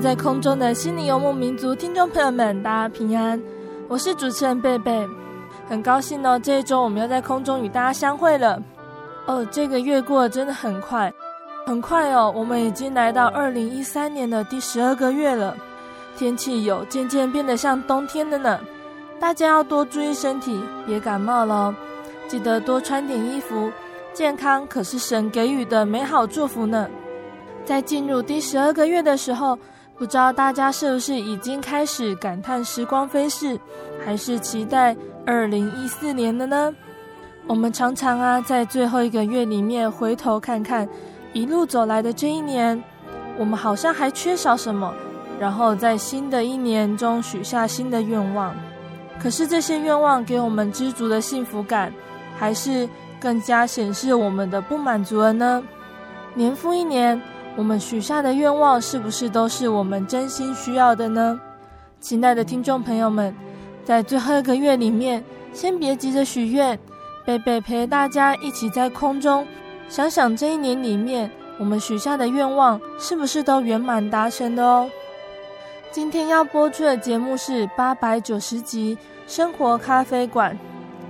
[0.00, 3.38] 在空中的心灵游牧民族听众朋友们，大家平安，
[3.86, 5.06] 我是主持人贝贝，
[5.68, 8.60] 很高兴哦，这一周我们要在空中与大家相会了。
[9.26, 11.12] 哦，这个月过真的很快，
[11.66, 15.54] 很快哦，我们已经来到二零一三年的第十二个月了，
[16.16, 18.58] 天气有渐渐变得像冬天的呢，
[19.20, 21.74] 大家要多注意身体，别感冒了，
[22.26, 23.70] 记得多穿点衣服，
[24.14, 26.88] 健康可是神给予的美好祝福呢。
[27.66, 29.56] 在进入第十二个月的时候，
[30.00, 33.60] 不知道大家是不是已经开始感叹时光飞逝，
[34.02, 36.74] 还是期待二零一四年了呢？
[37.46, 40.88] 我们常常啊，在最后一个月里面回头看看
[41.34, 42.82] 一路走来的这一年，
[43.36, 44.90] 我们好像还缺少什么，
[45.38, 48.54] 然后在新的一年中许下新的愿望。
[49.22, 51.92] 可是这些愿望给我们知足的幸福感，
[52.38, 52.88] 还是
[53.20, 55.62] 更加显示我们的不满足了呢？
[56.32, 57.20] 年复一年。
[57.56, 61.38] 我们许下的愿望是不是都是我们真心需要的呢？
[62.00, 63.34] 亲爱的听众朋友们，
[63.84, 65.22] 在最后一个月里面，
[65.52, 66.78] 先别急着许愿，
[67.26, 69.46] 贝贝陪大家一起在空中
[69.88, 74.88] 想想这一年里面我们许下的愿望是不是都圆满达成的哦。
[75.92, 78.96] 今天要播出的节目是八百九十集
[79.32, 80.56] 《生活咖啡馆》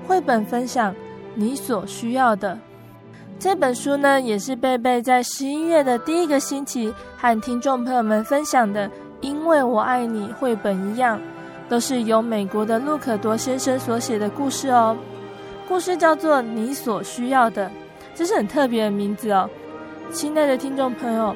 [0.09, 0.95] 绘本分享，
[1.35, 2.59] 你所需要的。
[3.41, 8.89] 这本书呢，也是贝贝在十一月的第一个星期和听众朋友们分享的。
[9.23, 11.19] 因为我爱你，绘本一样，
[11.67, 14.95] 都是由美国的路可多先生所写的故事哦。
[15.67, 17.67] 故事叫做《你所需要的》，
[18.15, 19.49] 这是很特别的名字哦。
[20.13, 21.35] 亲爱的听众朋友，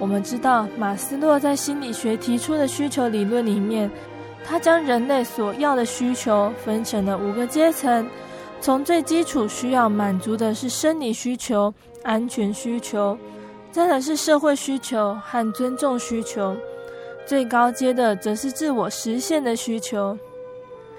[0.00, 3.88] 我们知道马斯洛在心理学提出的需求理论里面，
[4.44, 8.04] 他将人类所要的需求分成了五个阶层。
[8.64, 11.70] 从最基础需要满足的是生理需求、
[12.02, 13.14] 安全需求，
[13.70, 16.56] 再来是社会需求和尊重需求，
[17.26, 20.16] 最高阶的则是自我实现的需求。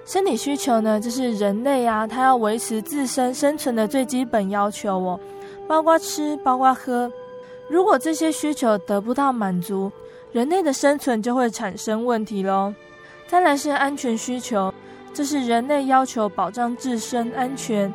[0.06, 5.20] 生理需求呢，就是人类啊，他要维持自身生存的最基本要求哦，
[5.68, 7.12] 包括吃，包括喝。
[7.68, 9.92] 如果这些需求得不到满足，
[10.32, 12.72] 人类的生存就会产生问题喽。
[13.26, 14.72] 再来是安全需求。
[15.16, 17.92] 这是人类要求保障自身安全，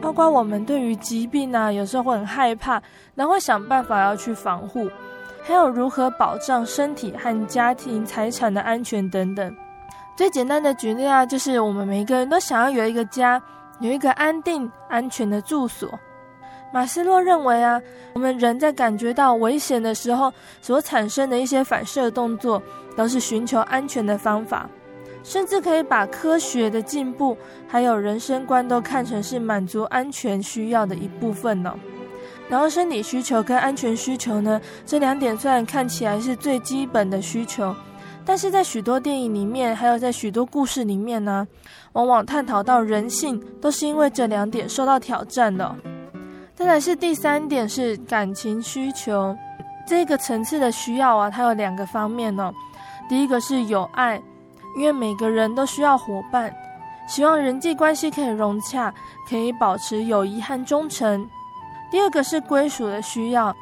[0.00, 2.82] 包括我们对于疾病啊，有时候会很害怕，
[3.14, 4.90] 然后想办法要去防护，
[5.44, 9.56] 还有如何保障身体和家庭财产的安全等等。
[10.16, 13.40] 最简单的举例啊，就是我们每一个人都想要有一个家，
[13.78, 15.88] 有一个安定安全的住所。
[16.72, 17.80] 马斯洛认为啊，
[18.14, 22.60] 我们人在感觉到危险的时候所产生的一些反射动作，
[22.96, 24.68] 都是寻求安全的方法。
[25.24, 27.36] 甚至可以把科学的进步，
[27.66, 31.74] 还有人生观都看成是满足安全需要的一部分呢。
[32.46, 37.74] 然后生理需求跟安全需求呢，这两点虽然看起来是最基本的需求，
[38.22, 41.48] 但是在许多电影里面，还有在许多故事里面呢，
[41.94, 45.74] 往往探讨到人性都是因为这两点受到挑战的。
[46.54, 49.34] 再来是第三点是感情需求，
[49.88, 52.52] 这个层次的需要啊，它有两个方面呢。
[53.08, 54.22] 第一个是有爱。
[54.76, 56.52] 因为每个人都需要伙伴，
[57.06, 58.92] 希望人际关系可以融洽，
[59.28, 61.26] 可以保持友谊和忠诚。
[61.90, 63.54] 第二个是归属的需要，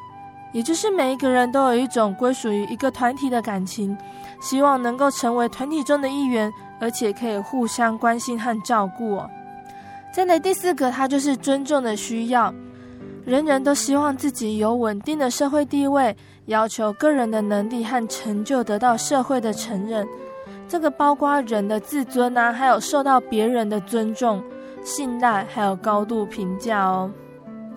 [0.52, 3.96] 也就是每一个人都有一种归属于一个团体的感情，
[4.40, 6.50] 希望能够成为团体中的一员，
[6.80, 9.20] 而且可以互相关心和照顾。
[10.14, 12.52] 再来第四个，它就是尊重的需要，
[13.24, 16.16] 人人都希望自己有稳定的社会地位，
[16.46, 20.06] 要求个人的能力和成就得到社会的承认。
[20.72, 24.42] 这个包括人的自尊啊，还有受到别人的尊重、
[24.82, 27.12] 信赖，还有高度评价哦。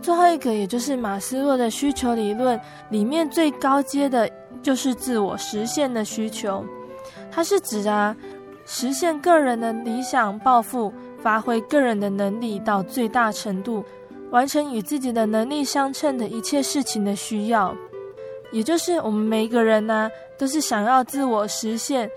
[0.01, 2.57] 最后一个，也就是马斯洛的需求理论
[2.89, 4.29] 里面最高阶的，
[4.63, 6.63] 就是自我实现的需求。
[7.29, 8.15] 它是指啊，
[8.65, 13.83] 实现个人的理想抱负，发挥个人的能力到最大程度，
[14.31, 17.75] 完成与自己的能力相称的一切事情的需要。
[18.53, 22.09] 也就是我们每一个人呢，都是想要自我实现，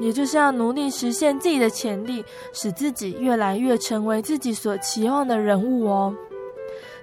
[0.00, 6.14] 也就是要努力实现自己的潜力，使自己越来越成为自己所期望的人物哦。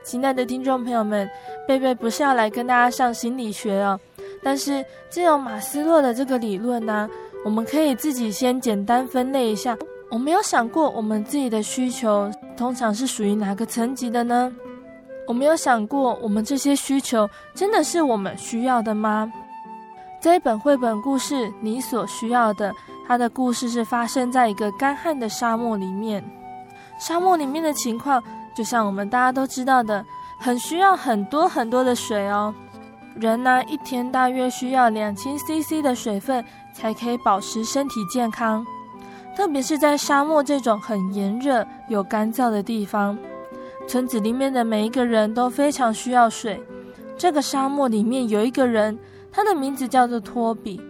[0.04, 1.30] 亲爱的听众朋友们，
[1.68, 4.00] 贝贝不是要来跟大家上心理学哦，
[4.44, 7.10] 但是借由马斯洛的这个理论呢，
[7.46, 9.78] 我们可以自己先简单分类一下。
[10.10, 14.54] 我们有想过，我们自己的需求通常是属于哪个层级的呢？
[15.28, 19.32] 我们有想过，我们这些需求真的是我们需要的吗？
[20.22, 22.70] 这一本绘本故事《你所需要的》，
[23.08, 26.24] 它的故事是发生在一个干旱的沙漠里面，
[27.00, 28.22] 沙漠里面的情况。
[28.56, 30.06] 就像我们大家都知道的，
[30.40, 32.54] 很需要很多很多的水哦。
[33.16, 38.64] 人呢，一天大约需要两千 CC 的水分才可以保持身体健康。
[39.36, 43.18] 特别是在沙漠这种很炎热又干燥的地方，
[43.88, 46.62] 村子里面的每一个人都非常需要水。
[47.18, 49.00] 这个沙漠里面有一个人，
[49.32, 50.82] 他的名字叫做托比。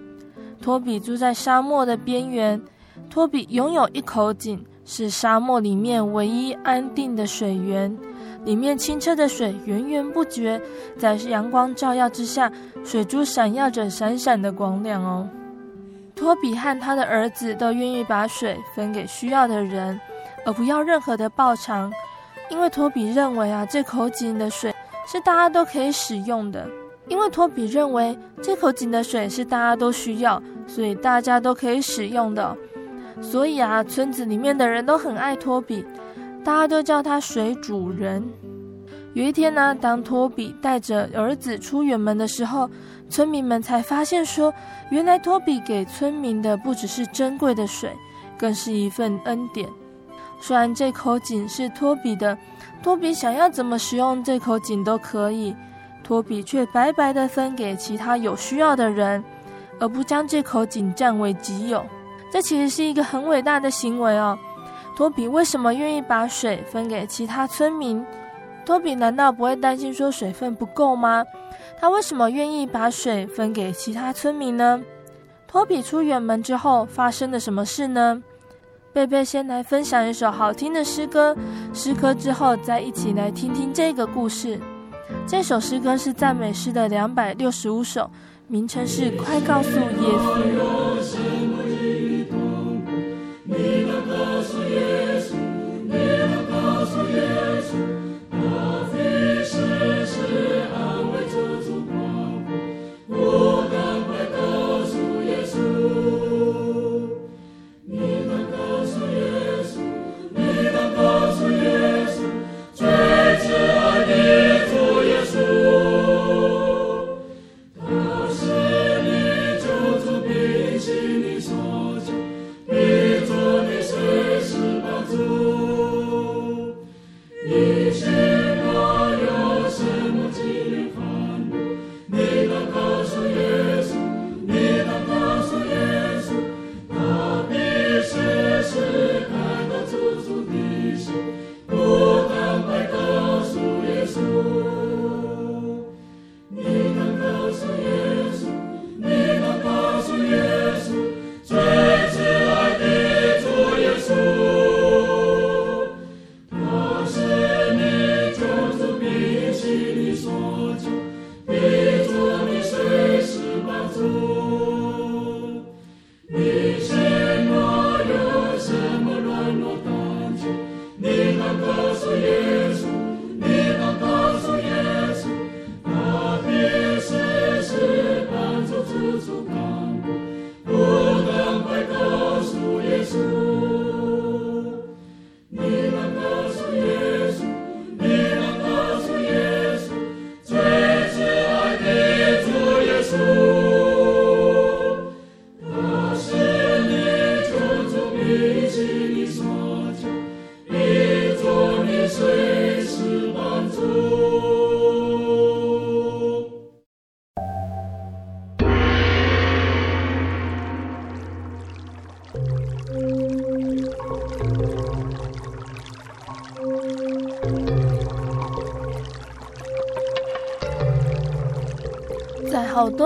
[0.62, 2.62] 托比住在沙漠的边缘，
[3.10, 4.64] 托比拥有一口井。
[4.84, 7.96] 是沙漠里面唯一安定的水源，
[8.44, 10.60] 里面清澈的水源源不绝，
[10.98, 12.52] 在阳光照耀之下，
[12.84, 15.30] 水珠闪耀着闪闪的光亮哦。
[16.16, 19.98] 托比和他的儿子都愿意把水分给需要的人，
[20.46, 21.94] 而不要任何的报偿，
[22.50, 24.76] 因为托比认为啊，这口井的水
[25.08, 26.68] 是大家都可以使用的，
[27.12, 32.56] 因为托比认为这口井的水是大家都需要，所以大家都可以使用的。
[33.22, 35.84] 所以啊，村子里面的人都很爱托比，
[36.42, 38.24] 大家都叫他水主人。
[39.14, 42.70] 有一天呢，当托比带着儿子出远门的时候，
[43.10, 44.54] 村民们才发现说，
[44.90, 47.92] 原来托比给村民的不只是珍贵的水，
[48.40, 49.68] 更是一份恩典。
[50.40, 52.38] 虽然这口井是托比的，
[52.82, 55.54] 托比想要怎么使用这口井都可以，
[56.12, 59.24] 托比却白白的分给其他有需要的人，
[59.80, 61.86] 而不将这口井占为己有。
[62.30, 64.38] 这其实是一个很伟大的行为哦。
[64.94, 68.06] 托比为什么愿意把水分给其他村民？
[68.66, 71.24] 托比难道不会担心说水分不够吗？
[71.80, 74.84] 他为什么愿意把水分给其他村民呢？
[75.48, 78.22] 托比出远门之后发生了什么事呢？
[78.92, 81.34] 贝贝先来分享一首好听的诗歌，
[81.74, 84.60] 诗歌之后再一起来听听这个故事。
[85.28, 88.10] 这首诗歌是赞美诗的两百六十五首，
[88.48, 90.38] 名称是《快告诉耶稣》。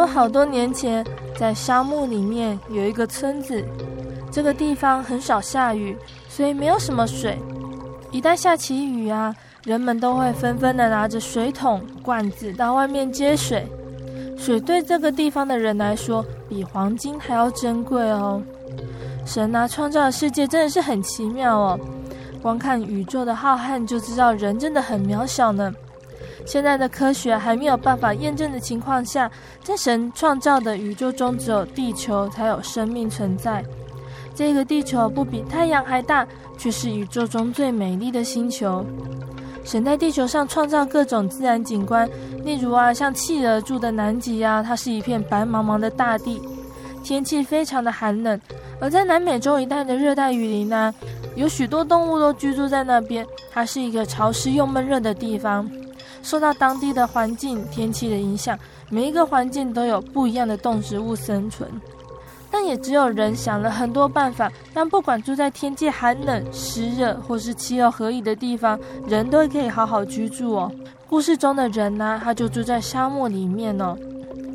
[0.05, 1.05] 好多年前，
[1.37, 3.63] 在沙漠里面有一个村子，
[4.31, 5.97] 这个地方很少下雨，
[6.27, 7.37] 所以没有什么水。
[8.11, 13.67] 一旦下起雨啊，人们都会纷纷的拿着水桶、罐子到外面接水。
[14.37, 18.41] 水对这个地方的人来说，比黄金还要珍贵哦。
[19.25, 21.79] 神啊，创造的世界真的是很奇妙哦。
[22.41, 25.73] 光看宇宙的浩瀚，就知道人真的很渺小呢。
[26.45, 29.29] 现在的科学还没有办法验证的情况下，
[29.63, 33.63] 在神创造的宇宙中，只有地球才有生命存在。
[34.33, 36.27] 这个地球不比太阳还大，
[36.57, 38.85] 却是宇宙中最美丽的星球。
[39.63, 42.07] 神在地球上创造各种自然景观，
[42.43, 46.41] 例如啊，像企鹅住的南极啊，它是一片白茫茫的大地，
[47.01, 48.37] 天气非常的寒冷；
[48.79, 50.93] 而在南美洲一带的热带雨林呢，
[51.35, 55.67] 有许多动物都居住在那边，它是一个潮湿又闷热的地方。
[56.25, 58.57] 受到当地的环境、天气的影响，
[58.89, 61.69] 每一个环境都有不一样的动植物生存。
[62.49, 70.71] 但也只有人想了很多办法，让不管住在天气寒冷、湿热，或是气候合宜的地方，人都可以好好居住哦。
[71.07, 73.95] 故事中的人呢，他就住在沙漠里面哦。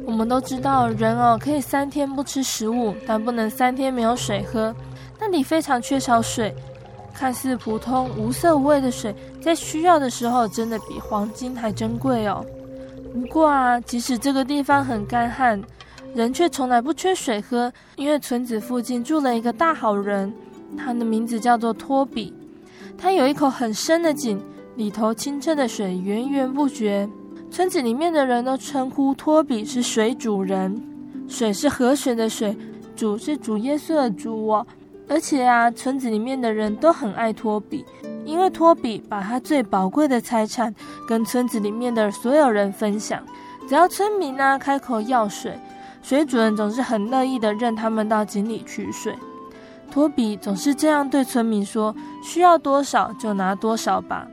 [0.06, 4.74] 我们都知道，人哦可以三天不吃食物，但不能三天没有水喝。
[5.20, 6.52] 那里非常缺少水。
[7.14, 12.44] 看似普通无色无味的水，在需要的时候，真的比黄金还珍贵哦。
[13.12, 15.60] 不过啊，即使这个地方很干旱，
[16.14, 20.32] 人却从来不缺水喝，因为村子附近住了一个大好人，
[20.76, 22.32] 他的名字叫做托比。
[22.96, 24.40] 他有一口很深的井，
[24.76, 27.08] 里头清澈的水源源不绝。
[27.50, 30.80] 村子里面的人都称呼托比是水主人，
[31.26, 32.56] 水是河水的水，
[32.94, 34.64] 主是主耶稣的主哦。
[35.10, 37.84] 而且啊，村子里面的人都很爱托比，
[38.24, 40.72] 因为托比把他最宝贵的财产
[41.08, 43.20] 跟村子里面的所有人分享。
[43.68, 45.58] 只要村民呢、开口要水，
[46.00, 49.12] 水主人总是很乐意的任他们到井里取水。
[49.90, 54.28] 托比总是这样对村民说：“需要多少就拿多少吧。”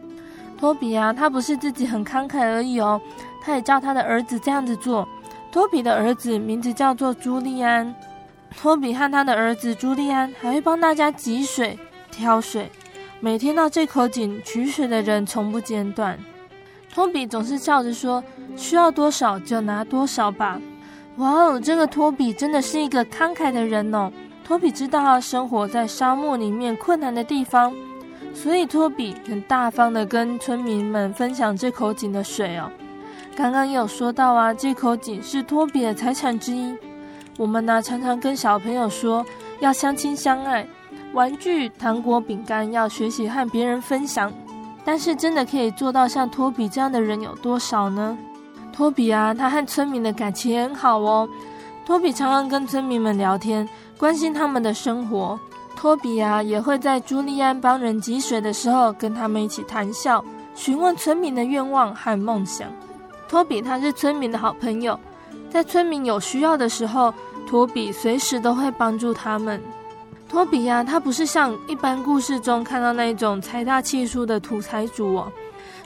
[0.59, 3.01] 托比啊，他不是自己很慷慨而已哦，
[3.41, 5.07] 他也叫他的儿子这样子做。
[5.51, 7.95] 托比的儿子名字叫做朱利安。
[8.55, 11.77] 托比和他的儿子朱利安还会帮大家汲水、
[12.09, 12.71] 挑水，
[13.19, 16.17] 每天到这口井取水的人从不间断。
[16.93, 18.23] 托比总是笑着说
[18.57, 20.59] ：“需要多少就拿多少吧。”
[21.17, 24.11] 哇哦，这个托比真的是一个慷慨的人哦。
[24.43, 27.73] 托比知道生活在沙漠里面困难的地方，
[28.33, 32.71] 所以托比很大方的跟村民们分享这口井的水哦。
[33.35, 36.75] 刚刚也有说到啊，这口井是托比的财产之一。
[37.37, 39.25] 我们呢，常常跟小朋友说
[39.59, 40.67] 要相亲相爱，
[41.13, 44.33] 玩具、糖果、饼干要学习和别人分享。
[44.83, 48.17] 但是，真的可以做到像托比这样的人有多少呢？
[48.73, 51.29] 托比啊，他和村民的感情很好哦。
[51.85, 53.67] 托比常常跟村民们聊天，
[53.97, 55.39] 关心他们的生活。
[55.75, 60.23] 托比啊，也会在朱利安帮人汲水的时候，跟他们一起谈笑，
[60.55, 62.67] 询问村民的愿望和梦想。
[63.27, 64.99] 托比他是村民的好朋友，
[65.49, 67.13] 在村民有需要的时候。
[67.49, 69.63] 托比随时都会帮助他们。
[70.27, 75.31] 托比呀、啊，他不是像一般故事中看到那种财大气粗的土财主哦。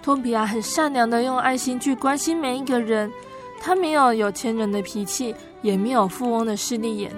[0.02, 3.12] 托比啊，很善良的用爱心去关心每一个人。
[3.60, 7.12] 他没有有钱人的脾气，也没有富翁的势利眼。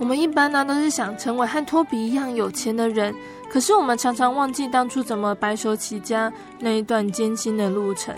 [0.00, 3.14] 我们一般呢，都是想成为和托比一样有钱的人，
[3.48, 8.12] 可是我们常常忘记当初怎么白手起家那一段艰辛的路程。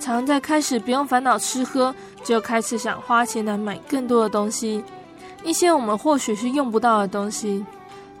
[0.00, 4.82] 常在开始不用烦恼吃喝，就开始想花钱来买更多的东西，
[5.44, 7.64] 一些我们或许是用不到的东西。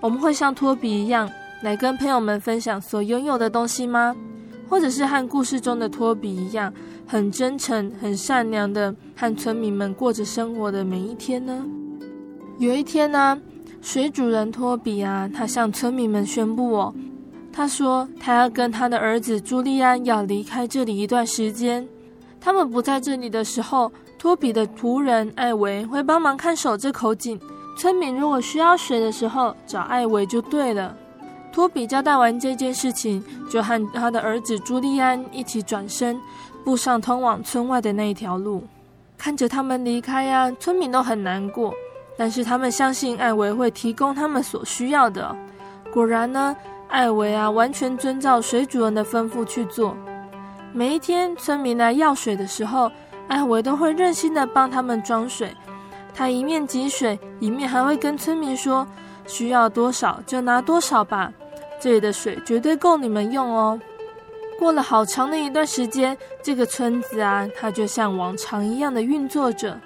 [0.00, 1.28] 我们会像托比一样
[1.62, 4.14] 来跟朋友们分享所拥有的东西吗？
[4.68, 6.72] 或者是和故事中的托比一样，
[7.06, 11.64] 很真诚、很善良的和村民们过着生活的每一天呢？
[12.58, 13.40] 有一天呢，
[13.82, 16.94] 水主人托比啊，他向村民们宣布哦。
[17.52, 21.86] 他说：“他要跟他的儿子朱利安要离开这里一段时间。
[22.40, 27.38] 他们不在这里的时候，托比的仆人艾维会帮忙看守这口井。
[27.76, 30.96] 村民如果需要水的时候，找艾维就对了。”
[31.52, 36.18] 托比交代完这件事情，就和他的儿子朱利安一起转身，
[36.64, 38.62] 步上通往村外的那一条路。
[39.18, 41.74] 看着他们离开呀，村民都很难过，
[42.16, 45.36] 但是他们相信艾维会提供他们所需要的。
[45.92, 46.56] 果然呢。
[46.90, 49.96] 艾维啊，完全遵照水主人的吩咐去做。
[50.72, 52.90] 每一天，村民来要水的时候，
[53.28, 55.54] 艾维都会热心的帮他们装水。
[56.12, 58.86] 他一面汲水，一面还会跟村民说
[59.26, 61.32] ：“需要多少就拿多少吧，
[61.80, 63.80] 这里的水绝对够你们用哦。”
[64.58, 69.80] 过了好长的一段时间，这个村子啊，它就像往常一样的运作着。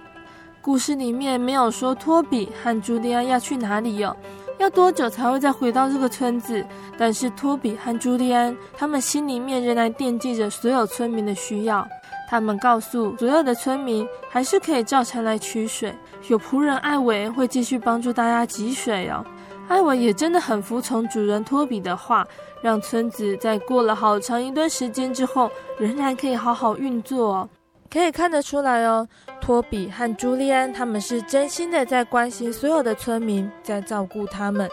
[0.60, 4.16] 故事里面没有说托比和朱利安要去哪里哟、哦，
[4.58, 6.64] 要多久才会再回到这个村子？
[6.96, 11.86] 但是托比和朱利安他们心里面仍然惦记着所有村民的需要。
[12.28, 15.94] 他们告诉所有的村民，还是可以照常来取水，
[16.28, 19.24] 有仆人艾维会继续帮助大家汲水哦。
[19.68, 22.26] 艾维也真的很服从主人托比的话，
[22.62, 27.48] 让村子在过了好长一段时间之后，仍然可以好好运作哦。
[27.90, 29.06] 可以看得出来哦，
[29.44, 34.66] 托比和朱利安他们是真心的在关心所有的村民，在照顾他们。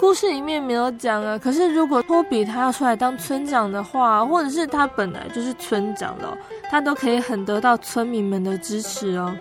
[0.00, 6.34] 故事里面没有讲啊，可是如果托比他要出来当村长的话，或者是他本来就是村长了，
[6.70, 9.36] 他都可以很得到村民们的支持哦。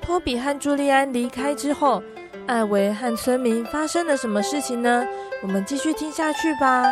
[0.00, 2.00] 托比和朱利安离开之后，
[2.46, 5.04] 艾维和村民发生了什么事情呢？
[5.42, 6.84] 我们继续听下去吧。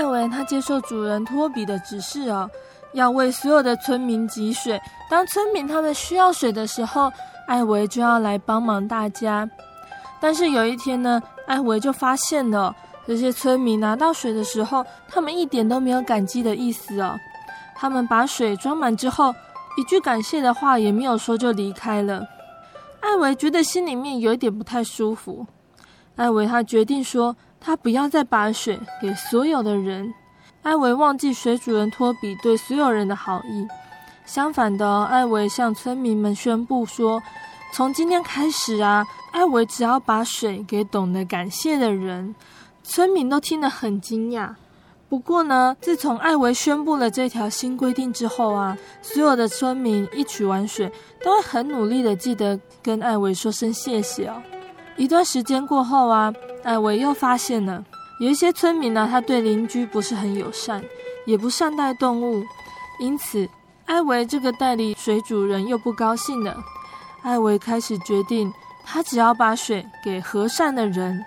[0.00, 2.50] 艾维他接受主人托比的指示哦，
[2.94, 4.80] 要为所有的村民汲水。
[5.10, 7.12] 当村民他们需要水的时候，
[7.46, 9.46] 艾维就要来帮忙大家。
[10.18, 12.74] 但是有一天呢，艾维就发现了
[13.06, 17.14] 这些村民拿到水的时候，他们一点都没有感激的意思哦。
[17.74, 19.34] 他们把水装满之后，
[19.76, 22.26] 一句感谢的话也没有说就离开了。
[23.00, 25.46] 艾维觉得心里面有一点不太舒服。
[26.16, 30.12] 艾维他决定说，他不要再把水给所有的人。
[30.62, 33.66] 艾维忘记水主人托比对所有人的好意，
[34.26, 37.22] 相反的，艾维向村民们宣布说
[37.72, 42.34] ：“从今天开始啊，艾维只要把水给懂得感谢的人。”
[42.82, 44.54] 村民都听得很惊讶。
[45.08, 50.92] 不过呢，自从艾维宣布了这条新规定之后啊，所有的村民一取完水，
[51.22, 54.42] 都会很努力的记得跟艾维说声谢谢哦。
[55.00, 56.30] 一段时间过后啊，
[56.62, 57.82] 艾维又发现了。
[58.20, 60.84] 有一些村民呢，他对邻居不是很友善，
[61.24, 62.44] 也不善待动物，
[62.98, 63.48] 因此
[63.86, 66.54] 艾维这个代理水主人又不高兴了。
[67.22, 68.52] 艾维开始决定，
[68.84, 71.24] 他只要把水给和善的人。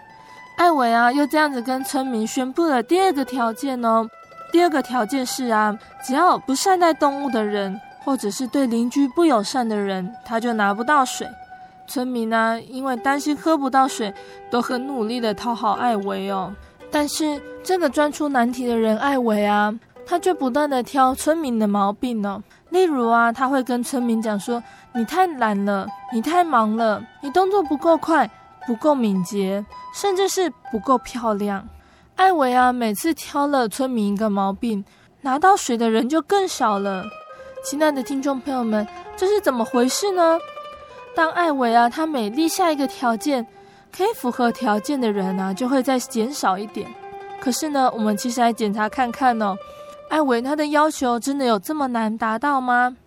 [0.56, 4.08] 艾维啊，又这样子跟村民宣布了第二个条件哦。
[4.52, 11.28] 第二个条件是啊，只要不善待动物的人，或者是对邻居不友善的人，他就拿不到水。
[11.88, 14.14] 村民呢，因为担心喝不到水，
[14.50, 16.54] 都很努力的讨好艾维哦。
[16.90, 19.74] 但是这个钻出难题的人艾维啊，
[20.06, 22.44] 他却不断的挑村民的毛病呢、哦。
[22.70, 24.62] 例如啊，他会跟村民讲说
[24.94, 28.30] ：“你太懒了，你太忙了，你动作不够快，
[28.66, 31.68] 不够敏捷，甚至是不够漂亮。”
[32.16, 34.84] 艾维啊，每次挑了村民一个毛病，
[35.22, 37.04] 拿到水的人就更少了。
[37.64, 40.38] 亲爱的听众朋友们，这是怎么回事呢？
[41.16, 43.46] 当艾维啊，他每立下一个条件。
[43.96, 46.92] 可以符合条件的人呢、就会再减少一点。
[47.40, 49.56] 可是呢，我们其实来检查看看哦，
[50.10, 52.98] 艾维他的要求真的有这么难达到吗？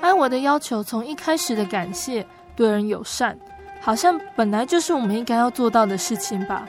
[0.00, 3.38] 艾维的要求从一开始的感谢、对人友善，
[3.80, 6.66] 好像本来就是我们应该要做到的事情吧。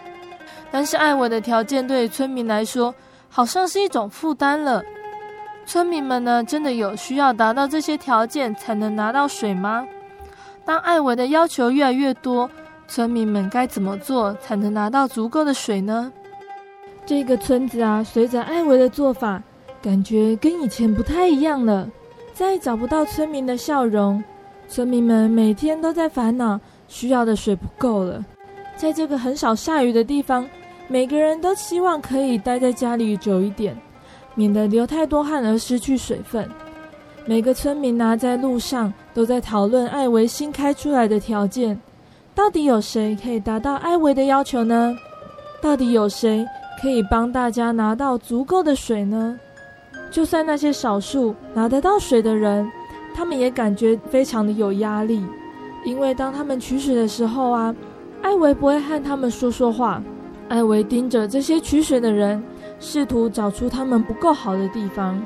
[0.70, 2.94] 但是艾维的条件对村民来说，
[3.30, 4.84] 好像是一种负担了。
[5.66, 9.88] 村民们呢，真的有需要达到这些条件才能拿到水吗？
[10.66, 12.50] 当艾维的要求越来越多，
[12.88, 16.12] 村民们该怎么做才能拿到足够的水呢？
[17.06, 19.42] 这个村子啊，随着艾维的做法，
[19.82, 21.90] 感觉跟以前不太一样了。
[22.34, 24.24] 再找不到村民的笑容，
[24.68, 28.24] 村民们每天都在烦恼需要的水不够了。
[28.78, 30.48] 在这个很少下雨的地方，
[30.88, 33.76] 每个人都希望可以待在家里久一点，
[34.36, 36.48] 免得流太多汗而失去水分。
[37.26, 41.78] 每个村民啊，在路上都在讨论艾维新开出来的条件。
[42.34, 44.96] 到底有谁可以达到艾维的要求呢？
[45.62, 46.48] 到底有谁
[46.82, 49.38] 可以帮大家拿到足够的水呢？
[50.10, 52.66] 就算那些少数拿得到水的人，
[53.14, 55.22] 他们也感觉非常的有压力，
[55.84, 57.76] 因为当他们取水的时候啊，
[58.22, 60.02] 艾维不会和他们说说话。
[60.48, 62.42] 艾维盯着这些取水的人，
[62.80, 65.22] 试图找出他们不够好的地方。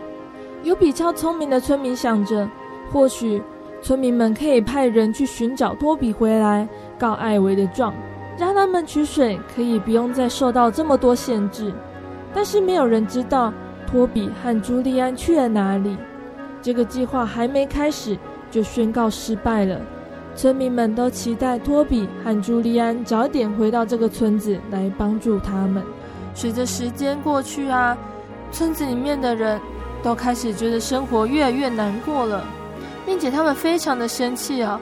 [0.64, 2.50] 有比较聪明的村民想着，
[2.92, 3.40] 或许
[3.84, 6.68] 村民们可以派人去寻找托比回来。
[6.98, 7.94] 告艾维的状，
[8.38, 11.74] 让他们取水可以不用再受到这么多限制。
[12.34, 13.54] 但是没有人知道
[13.86, 15.98] 托比和朱利安去了哪里。
[16.62, 18.18] 这个计划还没开始
[18.50, 19.82] 就宣告失败了。
[20.34, 25.84] 村民们都期待托比和朱利安早点回到这个村子来帮助他们。
[26.34, 27.98] 随着时间过去啊，
[28.50, 29.60] 村子里面的人
[30.02, 32.44] 都开始觉得生活越来越难过了，
[33.06, 34.80] 并且他们非常的生气啊。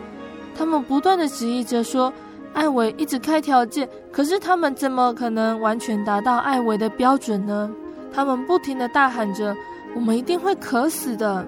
[0.56, 2.12] 他们不断的质疑着说
[2.54, 7.72] ：“艾维一直开条件，可是他们怎么可能完全达到艾维的标准呢？
[8.14, 9.56] 他们不停的大喊着
[9.96, 11.48] ：“我们一定会渴死的！”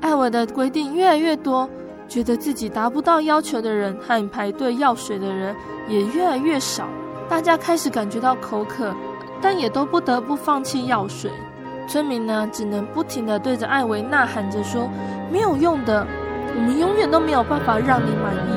[0.00, 1.68] 艾维的规定越来越多，
[2.08, 5.54] 觉得自己达不到要求的人和排队要水的人
[5.88, 6.86] 也越来越少。
[7.28, 8.94] 大家开始感觉到口渴，
[9.40, 11.30] 但也都不得不放弃要水。
[11.86, 14.88] 村民呢，只能不停的对着艾维呐喊着说
[15.32, 16.06] ：“没有用的，
[16.54, 18.56] 我们永远都没有办法让你满意。”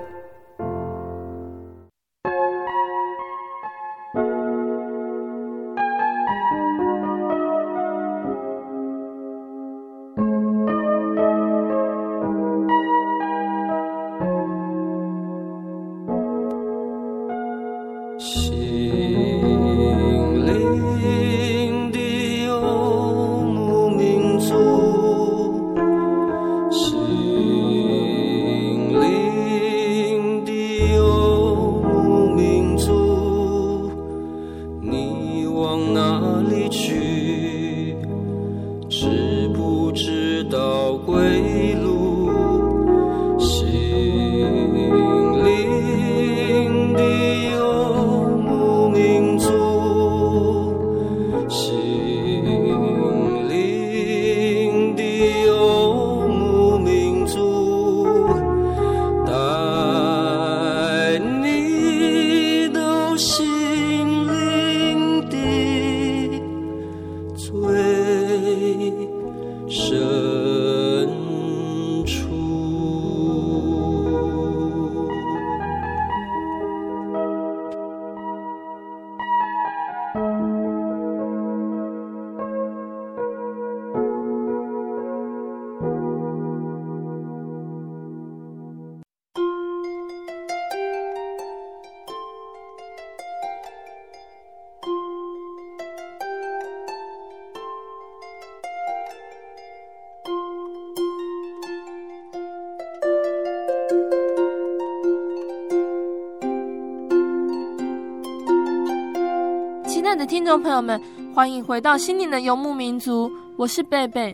[110.25, 111.01] 听众朋友们，
[111.33, 114.31] 欢迎回到心灵的游牧民族，我是贝贝。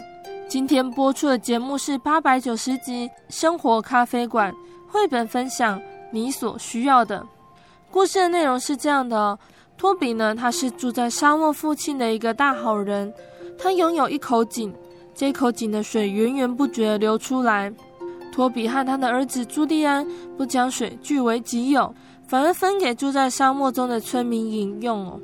[0.49, 4.51] 今天播出的节目是八百九十集《生活咖啡馆》
[4.87, 5.79] 绘本分享
[6.11, 7.19] 《你所需要的》。
[7.89, 9.39] 故事的内容是这样的哦：
[9.77, 13.13] 托比呢，他是住在沙漠附近的一个大好人，
[13.57, 14.73] 他拥有一口井，
[15.15, 17.71] 这口井的水源源不绝地流出来。
[18.33, 20.05] 托比和他的儿子朱利安
[20.37, 21.93] 不将水据为己有，
[22.27, 25.19] 反而分给住在沙漠中的村民饮用哦。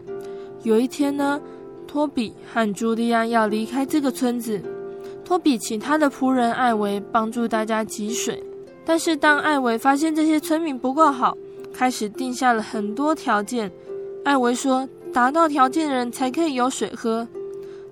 [0.63, 1.39] 有一天呢，
[1.85, 4.61] 托比和朱莉安要离开这个村子。
[5.25, 8.41] 托比请他的仆人艾维帮助大家汲水，
[8.85, 11.37] 但是当艾维发现这些村民不够好，
[11.73, 13.71] 开始定下了很多条件。
[14.25, 17.27] 艾维说：“达到条件的人才可以有水喝。”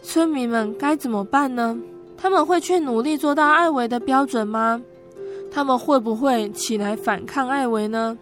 [0.03, 1.77] 村民们该怎么办呢？
[2.17, 4.81] 他们会去努力做到艾维的标准吗？
[5.49, 8.17] 他们会不会起来反抗艾维呢？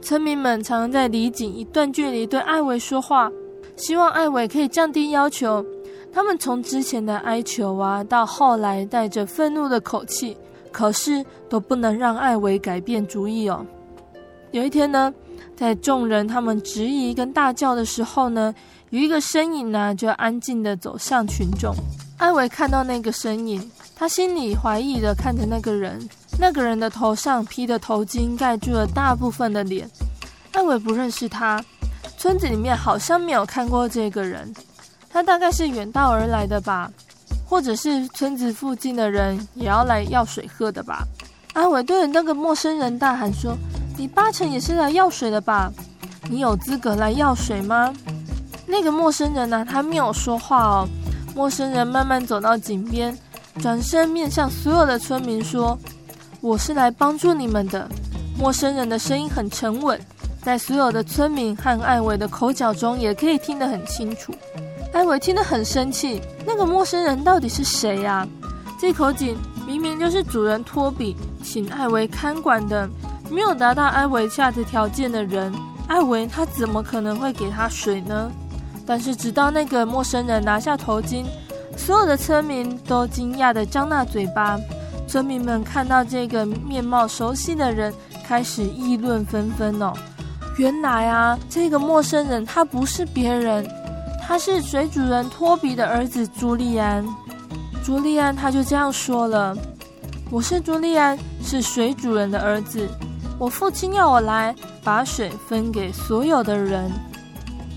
[0.00, 3.30] 村民们常在离井一段距离对艾维说话。
[3.78, 5.64] 希望艾维可以降低要求。
[6.12, 10.36] 他们从之前的哀求啊，到后来带着愤怒的口气，
[10.72, 13.64] 可是都不能让艾维改变主意哦。
[14.50, 15.12] 有一天呢，
[15.54, 18.52] 在众人他们质疑跟大叫的时候呢，
[18.90, 21.74] 有一个身影呢，就安静地走向群众。
[22.16, 26.08] 艾维看到那个身影，他心里怀疑地看着那个人。
[26.40, 29.88] 那个人的头上披的头巾盖住了大部分的脸。
[30.52, 31.62] 艾维不认识他。
[32.18, 34.52] 村子里面好像没有看过这个人，
[35.08, 36.90] 他大概是远道而来的吧。
[37.48, 41.02] 或者是村子附近的人也要来要水喝的吧？
[41.54, 43.56] 阿伟对着那个陌生人大喊说
[43.96, 45.72] ：“你八成也是来要水的吧？
[46.28, 47.90] 你有资格来要水吗？”
[48.66, 50.86] 那个陌生人呢、他没有说话哦。
[51.34, 53.16] 陌生人慢慢走到井边，
[53.62, 55.78] 转身面向所有的村民说
[56.42, 57.88] ：“我是来帮助你们的。”
[58.36, 59.98] 陌生人的声音很沉稳，
[60.42, 64.32] 在所有的村民和艾维的口角中，也可以听得很清楚。
[64.92, 68.28] 艾维听得很生气，那个陌生人到底是谁呀、啊？
[68.80, 72.88] 这口井明明就是主人托比请艾维看管的，
[73.30, 75.52] 没有达到艾维下的条件的人，
[75.88, 78.30] 艾维他怎么可能会给他水呢？
[78.86, 81.26] 但是直到那个陌生人拿下头巾，
[81.76, 84.58] 所有的村民都惊讶地张大嘴巴。
[85.06, 87.92] 村民们看到这个面貌熟悉的人，
[88.26, 89.92] 开始议论纷纷哦。
[90.58, 93.64] 原来啊，这个陌生人他不是别人。
[94.26, 97.06] 他是水主人托比的儿子朱利安。
[97.84, 99.56] 朱利安他就这样说了
[100.30, 102.88] ：“我是朱利安，是水主人的儿子。
[103.38, 106.90] 我父亲要我来把水分给所有的人。”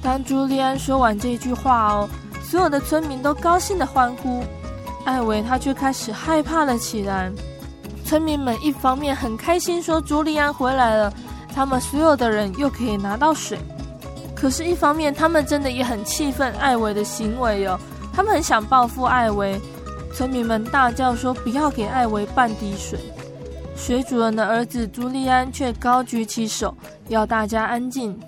[0.01, 2.09] 当朱利安说完这句话哦，
[2.43, 4.43] 所有的村民都高兴地欢呼。
[5.05, 7.31] 艾维他却开始害怕了起来。
[8.03, 11.13] 村民们一方面很开心说朱利安回来了，
[11.53, 13.59] 他们所有的人又可以拿到水。
[14.35, 17.79] 可是，一方面，他们真的也很气愤艾维的行为哦，
[18.11, 19.59] 他们很想报复艾维。
[20.13, 22.99] 村民们大叫说：“不要给艾维半滴水！”
[23.77, 26.75] 水主人的儿子朱利安却高举起手，
[27.07, 28.19] 要大家安静。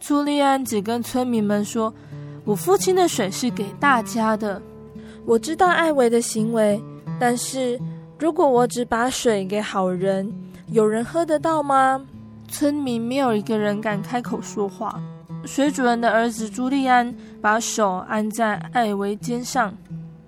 [0.00, 1.92] 朱利安只跟村民们说
[2.44, 4.62] ：“我父亲的水是给大家的。
[5.26, 6.82] 我知道艾维的行为，
[7.20, 7.78] 但是
[8.18, 10.32] 如果我只把水给好人，
[10.68, 12.00] 有人喝得到吗？”
[12.58, 14.98] 村民没有一个人敢开口说话。
[15.44, 19.74] 水主人的儿子朱利安把手按在艾维肩上。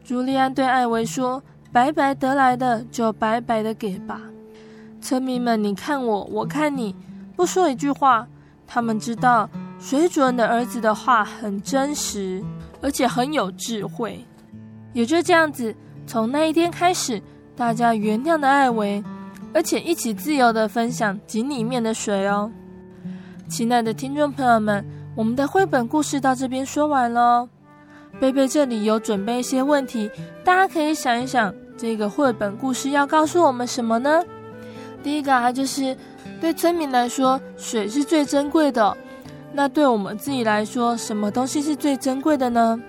[0.05, 4.21] 朱利安对艾维说：“白白得来的就白白的给吧。”
[5.01, 6.95] 村民们，你看我，我看你，
[7.35, 8.29] 不说一句话。
[8.67, 9.49] 他们知道
[9.81, 12.45] 水主人的儿子的话很真实，
[12.83, 14.23] 而且很有智慧。
[14.93, 15.75] 也就这样子，
[16.07, 17.23] 从那一天开始，
[17.57, 19.03] 大家原谅了艾维，
[19.59, 22.49] 而且一起自由的分享井里面的水哦。
[23.49, 24.85] 亲爱的听众朋友们。
[25.17, 27.49] 我们的绘本故事到这边说完喽。
[28.21, 30.09] 贝贝这里有准备一些问题，
[30.45, 34.23] 大家可以想一想，这个绘本故事要告诉我们什么呢？
[35.03, 35.97] 第一个啊，就是
[36.41, 38.97] 对村民来说，水是最珍贵的。
[39.53, 42.81] 那对我们自己来说，什么东西是最珍贵的呢？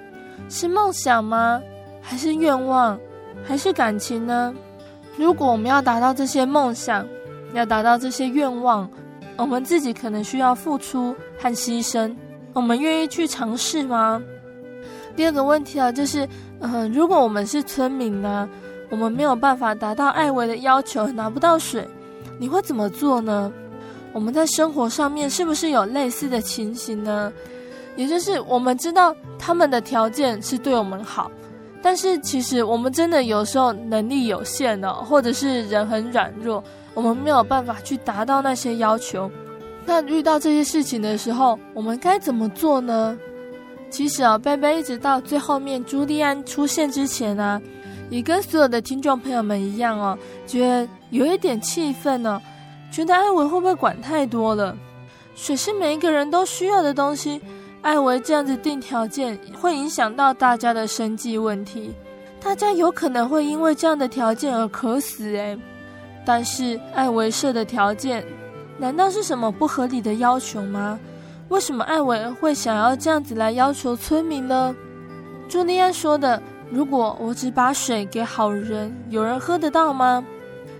[0.47, 1.59] 是梦想吗？
[1.99, 2.95] 还是愿望？
[3.43, 4.53] 还是感情呢？
[5.19, 7.05] 如果我们要达到这些梦想，
[7.53, 8.89] 要达到这些愿望，
[9.35, 12.15] 我们自己可能需要付出和牺牲，
[12.53, 14.21] 我们愿意去尝试吗？
[15.17, 16.25] 第二个问题啊，就是，
[16.61, 18.47] 呃，如果我们是村民呢，
[18.89, 21.85] 我们没有办法达到艾维的要求，拿不到水，
[22.39, 23.51] 你会怎么做呢？
[24.13, 27.29] 我们在生活上面是不是有类似的情形呢？
[27.97, 31.29] 也就是我们知道他们的条件是对我们好，
[31.81, 36.63] 但是其实我们真的有时候能力有限哦，或者是人很软弱。
[36.93, 39.31] 我们没有办法去达到那些要求，
[39.85, 43.17] 那遇到这些事情的时候，我们该怎么做呢？
[43.89, 47.61] 其实啊，贝贝一直到最后面朱利安出现之前啊，
[48.09, 52.41] 也跟所有的听众朋友们一样哦，觉得有一点气愤呢，
[52.91, 54.75] 觉得艾文会不会管太多了？
[55.35, 57.39] 水是每一个人都需要的东西，
[57.81, 61.93] 艾维这样子定条件，会影响到大家的生计问题，
[62.41, 65.57] 大家有可能会因为这样的条件而渴死诶。
[66.25, 68.23] 但是艾维设的条件，
[68.77, 70.99] 难道是什么不合理的要求吗？
[71.47, 74.75] 为什么艾维会想要这样子来要求村民呢？
[75.47, 76.39] 朱利安说的
[76.69, 80.23] ：“如果我只把水给好人，有人喝得到吗？”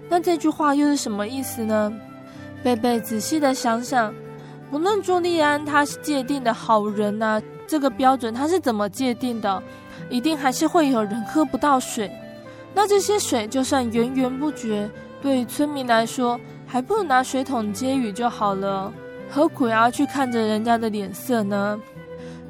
[0.10, 1.92] 那这句话又是什么意思呢？
[2.62, 4.14] 贝贝仔细的想想，
[4.70, 9.62] 不论朱利安他是界定的好人呐、这个标准他是怎么界定的？
[10.10, 12.12] 一定还是会有人喝不到水。
[12.74, 14.90] 那这些水就算源源不绝。
[15.22, 18.94] 对村民来说，还不如拿水桶接雨就好了，
[19.30, 21.80] 何苦要去看着人家的脸色呢？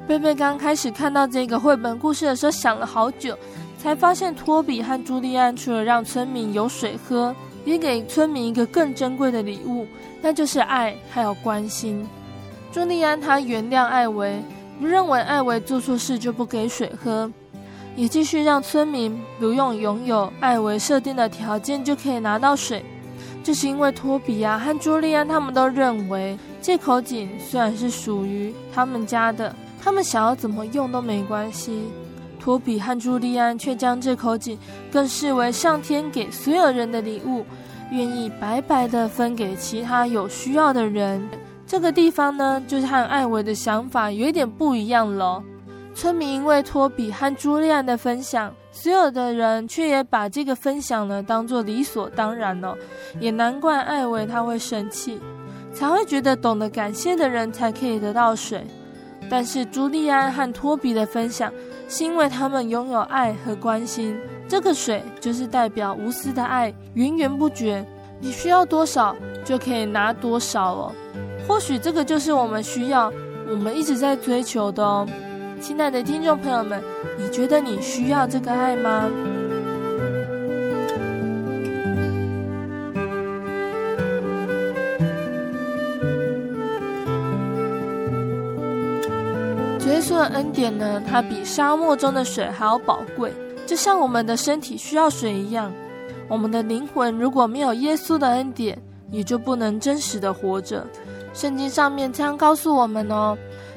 [0.06, 3.36] 贝贝刚开始看到这个绘本故事的时候，想了好久，
[3.78, 7.34] 才发现托比和朱利安除了让村民有水喝，
[7.70, 9.86] 也给村民一个更珍贵的礼物，
[10.20, 12.06] 那就是爱还有关心。
[12.72, 14.42] 朱利安他原谅艾维，
[14.78, 17.30] 不认为艾维做错事就不给水喝。
[17.96, 22.84] 也继续让村民不用拥有艾维设定的条件就可以拿到水，
[23.42, 31.82] 就是因为托比亚和朱利安他们都认为这口井虽然是属于他们家的，他们想要怎么用都没关系。
[32.40, 34.58] 托比和朱利安却将这口井
[34.90, 37.44] 更视为上天给所有人的礼物，
[37.92, 41.22] 愿意白白的分给其他有需要的人。
[41.66, 45.40] 这个地方呢，就是和艾维的想法有一点不一样了。
[45.94, 52.76] 村民因为托比和朱利安的分享，所有的人却也把这个分享呢当做理所当然了，
[53.20, 55.20] 也难怪艾维他会生气，
[55.74, 58.64] 才会觉得懂得感谢的人才可以得到水。
[59.28, 61.52] 但是朱利安和托比的分享，
[61.90, 64.16] 是因为他们拥有爱和关心。
[64.48, 67.84] 这个水就是代表无私的爱，源源不绝。
[68.20, 70.94] 你需要多少，就可以拿多少哦。
[71.48, 73.12] 或许这个就是我们需要，
[73.50, 75.04] 我们一直在追求的哦。
[75.60, 76.80] 亲爱的听众朋友们，
[77.18, 79.10] 你觉得你需要这个爱吗？
[90.20, 93.32] 的恩典呢，它比沙漠中的水还要宝贵，
[93.66, 95.72] 就像我们的身体需要水一样。
[96.28, 98.80] 我们的灵魂如果没有耶稣的恩典，
[99.10, 100.86] 也就不能真实的活着。
[101.32, 103.36] 圣经上面这样告诉我们哦，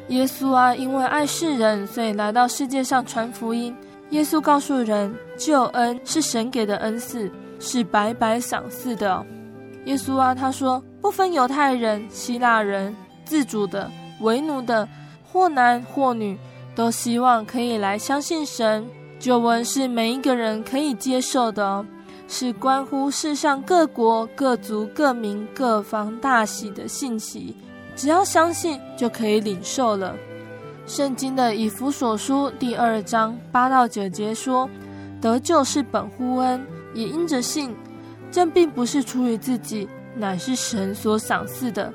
[0.09, 3.75] 耶稣啊，因为爱世人，所以来到世界上传福音。
[4.09, 9.25] 耶稣告诉人，救恩是神给的恩赐，是白白赏赐的。
[9.85, 14.87] 耶稣啊，他说，不分犹太人、希腊人、自主的、为奴的。
[15.33, 16.37] 或男或女，
[16.75, 18.87] 都希望可以来相信神。
[19.19, 21.83] 救恩是每一个人可以接受的，
[22.27, 27.55] 是关乎世上各国、各族、各民、各方大喜的信息。
[27.95, 30.15] 只要相信，就可以领受了。
[30.85, 34.69] 圣经的以弗所书第二章八到九节说
[35.19, 37.73] ：“得救是本乎恩，也因着信。
[38.29, 41.91] 这并不是出于自己，乃是神所赏赐的。”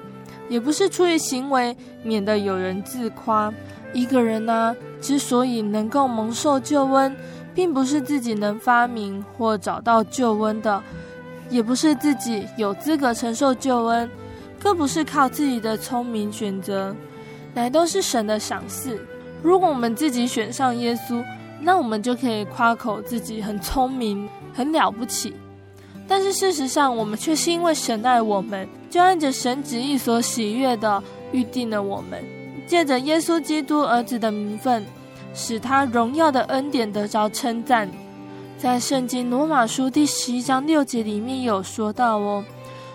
[0.49, 3.53] 也不是出于行为，免得有人自夸。
[3.93, 7.17] 一个人呢、之所以能够蒙受救恩，
[7.55, 10.83] 并不是自己能发明或找到救恩的，
[11.49, 14.11] 也不是自己有资格承受救恩，
[14.61, 16.95] 更不是靠自己的聪明选择，
[17.55, 19.01] 乃都是神的赏赐。
[19.43, 21.25] 如果我们自己选上耶稣，
[21.61, 25.35] 那我们就可以夸口自己很聪明、很了不起。
[26.07, 32.25] 但是事实上，我们却是因为神爱我们，就按着神旨意所喜悦的预定了我们，
[32.67, 34.85] 借着耶稣基督儿子的名分，
[35.35, 37.89] 使他荣耀的恩典得着称赞。
[38.57, 42.45] 在圣经罗马书第十一章六节里面有说到哦，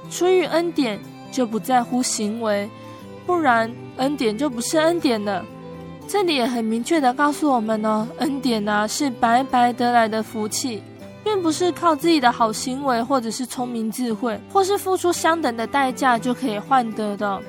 [0.09, 0.99] 出于恩典
[1.31, 2.69] 就不在乎行为，
[3.25, 5.45] 不然恩典就不是恩典了。
[6.05, 10.83] 这里也很明确的告诉我们哦，恩典啊是白白得来的福气。
[11.23, 17.41] 并不是靠自己的好行为，或者是聪明智慧，或是付出相等的代价就可以换得的。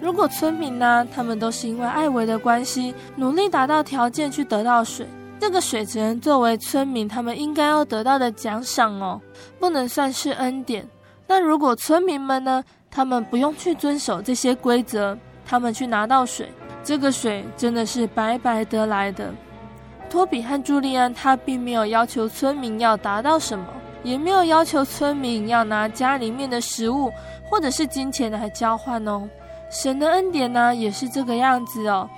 [0.00, 5.06] 如果村民呢，他们都是因为艾维的关系，努力达到条件去得到水，
[5.40, 9.20] 这个水只能作为村民他们应该要得到的奖赏哦，
[9.58, 10.86] 不能算是恩典。
[11.26, 19.32] 那如果村民们呢，他们不用去遵守这些规则，他们去拿到水，这个水真的是白白得来的。
[20.14, 23.66] 托比和朱利安，他并没有要求村民要达到什么，
[24.04, 29.28] 也没有要求村民要拿家里面的食物或者是金钱来交换哦。
[29.70, 32.08] 神的恩典呢，也是这个样子哦。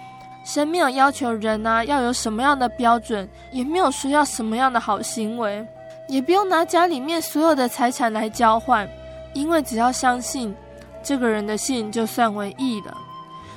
[0.45, 5.67] 神没有要求人呢要有什么样的标准，也没有说要什么样的好行为，
[6.07, 8.87] 也不用拿家里面所有的财产来交换，
[9.33, 10.55] 因为只要相信
[11.03, 12.95] 这个人的信，就算为义了。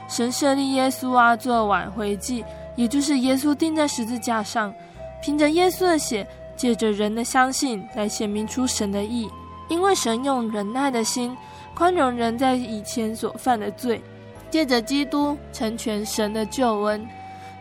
[0.07, 2.45] 神设立耶稣啊，做挽回祭。
[2.79, 4.73] 也就是耶稣钉在十字架上，
[5.21, 9.29] 凭着耶稣的血，借着人的相信来显明出神的义。
[9.67, 11.35] 因为神用忍耐的心
[11.75, 14.01] 宽容人在以前所犯的罪，
[14.49, 17.05] 借着基督成全神的救恩。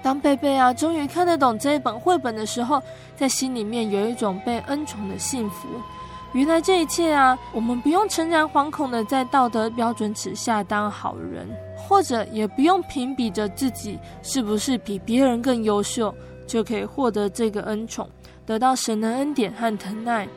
[0.04, 2.80] 当贝贝啊终于看得懂这一本绘本的时候，
[3.16, 5.66] 在心里面有一种被恩宠的幸福。
[6.32, 11.48] 原来这一切啊，我们不用诚然惶恐的在道德标准尺下当好人。
[11.88, 16.14] 或者也不用评比着自己是不是比别人更优秀，
[16.46, 18.06] 就可以获得这个恩宠，
[18.44, 20.28] 得到神的恩典和疼爱。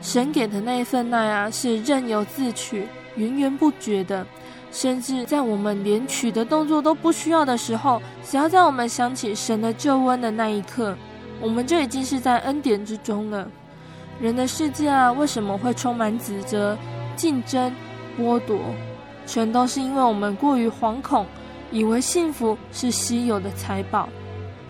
[0.00, 2.86] 神给的那一份爱啊，是任由自取、
[3.16, 4.24] 源源不绝的。
[4.70, 10.96] 甚至在我们连取的动作都不需要的时候，只要在我们想起神的救恩的那一刻，
[11.40, 13.50] 我们就已经是在恩典之中了。
[14.20, 16.76] 人的世界啊，为什么会充满指责、
[17.16, 17.72] 竞争、
[18.18, 18.58] 剥夺？
[19.26, 21.24] 全都是因为我们过于惶恐，
[21.70, 24.08] 以为幸福是稀有的财宝，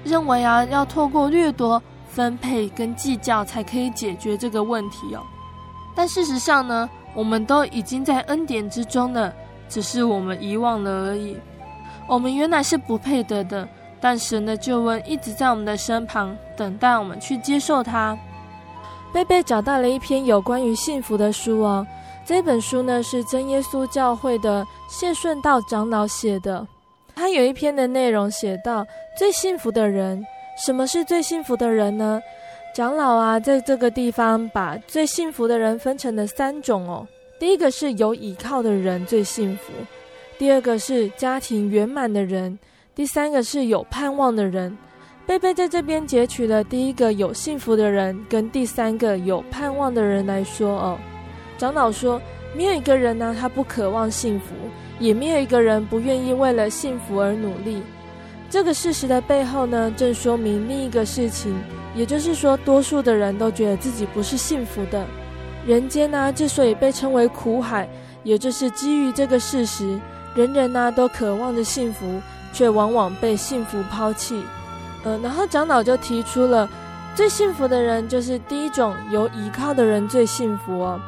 [0.04, 5.22] 认为啊要透过掠夺、分配跟计较才可以解决这个问题哦。
[5.96, 9.32] 但事实上呢，我们都已经在恩典之中了，
[9.68, 11.36] 只是我们遗忘了而已。
[12.06, 13.68] 我们原来是不配得的，
[14.00, 18.16] 但神的救恩一直在我们的身旁，等待我们去接受它。
[19.12, 21.84] 贝贝找到了一篇有关于幸福的书哦，
[22.24, 26.66] 这本书呢是真耶稣教会的谢顺道长老写的。
[27.14, 28.86] 他有一篇的内容写到：
[29.18, 30.24] 最幸福的人，
[30.64, 32.20] 什么是最幸福的人呢？
[32.72, 37.06] 长老啊，在这个地方把最幸福的人分成了三种哦。
[37.40, 39.72] 第一个是有依靠的人最幸福，
[40.38, 42.56] 第二个是家庭圆满的人，
[42.94, 44.78] 第三个是有盼望的人。
[45.30, 50.98] 贝贝在这边截取了第一个有幸福的人跟第三个有盼望的人来说哦。
[51.56, 52.20] 长老说，
[52.52, 54.46] 没有一个人呢，他不渴望幸福，
[54.98, 57.80] 也没有一个人不愿意为了幸福而努力。
[58.50, 61.56] 这个事实的背后呢，正说明另一个事情，
[61.94, 65.06] 也就是说，多数的人都觉得自己不是幸福的。
[65.64, 67.88] 人间呢，之所以被称为苦海，
[68.24, 69.96] 也就是基于这个事实，
[70.34, 72.20] 人人呢都渴望着幸福，
[72.52, 74.42] 却往往被幸福抛弃。
[75.04, 76.68] 呃，然后长老就提出了，
[77.14, 81.00] 最幸福的人就是第一种有依靠的人最幸福哦。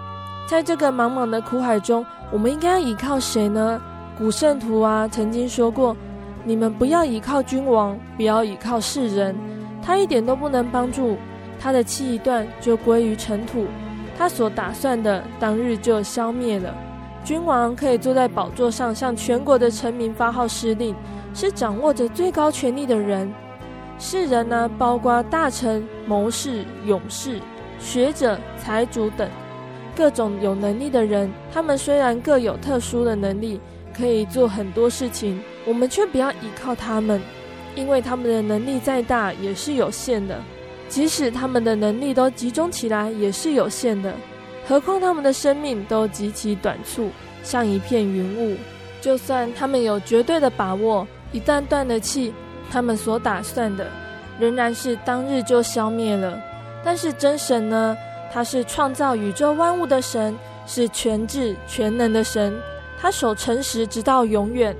[0.49, 3.81] 在这个茫茫的苦海中，我们应该要依靠谁呢？
[4.19, 5.97] 古圣徒啊曾经说过，
[6.45, 9.35] 你们不要依靠君王，不要依靠世人，
[9.83, 11.17] 他一点都不能帮助，
[11.61, 13.67] 他的气一断就归于尘土，
[14.19, 16.75] 他所打算的当日就消灭了。
[17.25, 20.95] 君王可以坐在宝座上向全国的臣民发号施令，
[21.33, 23.33] 是掌握着最高权力的人。
[24.05, 27.41] 世人呢，包括大臣、谋士、勇士、
[27.79, 29.31] 学者、财主等
[29.95, 31.33] 各种有能力的人。
[31.53, 33.61] 他们虽然各有特殊的能力，
[33.97, 37.23] 可以做很多事情，我们却不要依靠他们，
[37.77, 40.37] 因为他们的能力再大也是有限的。
[40.89, 44.13] 即使他们的能力都集中起来，也是有限的。
[44.67, 47.09] 何况他们的生命都极其短促，
[47.45, 48.57] 像一片云雾。
[49.01, 52.35] 就算他们有绝对的把握，一旦断了气。
[52.73, 53.87] 他们所打算的，
[54.41, 56.41] 仍然是当日就消灭了。
[56.83, 57.95] 但是真神呢？
[58.33, 60.35] 他是创造宇宙万物的神，
[60.67, 62.59] 是全智全能的神。
[62.99, 64.75] 他守诚实直到永远。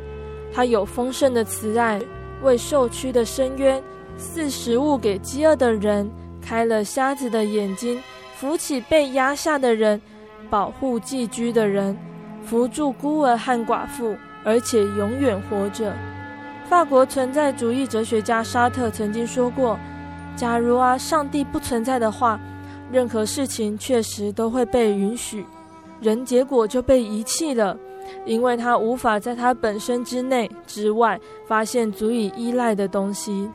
[0.55, 2.01] 他有丰盛的慈爱，
[2.43, 3.83] 为受屈的伸冤，
[4.17, 8.03] 赐食物给饥饿的人，开了瞎子的眼睛，
[8.37, 10.01] 扶起被压下的人，
[10.49, 11.95] 保护寄居的人，
[12.43, 15.93] 扶助孤儿和寡妇，而且永远活着。
[16.69, 19.79] 法国存在主义哲学家沙特曾经说过
[20.35, 22.41] ：“假如啊，上帝不存在的话，
[22.91, 25.45] 任何事情确实都会被允许，
[26.01, 27.77] 人结果就被遗弃了，
[28.25, 33.51] 因为他无法在他本身之内之外发现足以依赖的东西。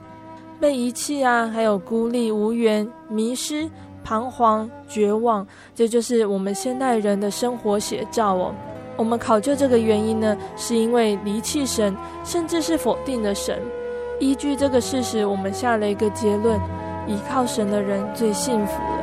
[0.60, 3.68] 被遗弃啊，还有孤立无援、迷失、
[4.04, 8.54] 彷徨、绝望，这就是我们现代人的生活写照哦。”
[8.98, 13.62] 我们考究这个原因呢，是因为离弃神，甚至是否定的神。
[14.20, 16.60] 依据这个事实，我们下了一个结论：
[17.06, 18.98] 依靠神的人最幸福了。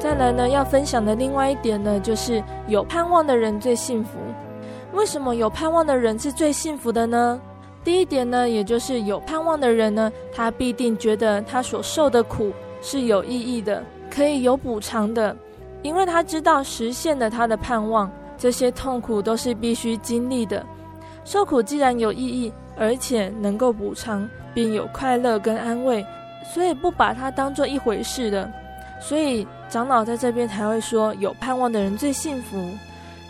[0.00, 4.18] 再来呢，要分享的另外一点呢，就是有盼望的人最幸福。
[4.92, 7.40] 为什么有盼望的人是最幸福的呢？
[7.82, 12.52] 第一点呢，也就是有盼望的人呢，他必定觉得他所受的苦
[12.82, 15.34] 是有意义的，可以有补偿的，
[15.82, 20.64] 因为他知道实现了他的盼望，这些痛苦都是必须经历的。
[21.24, 26.04] 受苦既然有意义，而且能够补偿，并有快乐跟安慰，
[26.52, 28.50] 所以不把它当做一回事的。
[29.00, 32.58] 所以长老在这边才会说，有盼望的人最幸福。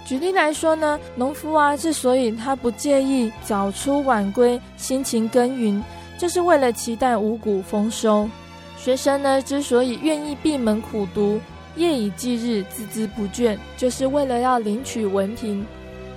[0.04, 5.80] 举例来说呢，农夫啊，之所以他不介意早出晚归、辛勤耕耘，
[6.18, 8.28] 就是为了期待五谷丰收；
[8.76, 11.40] 学生呢，之所以愿意闭门苦读、
[11.76, 15.64] 夜以继日、孜孜不倦，就是为了要领取文凭；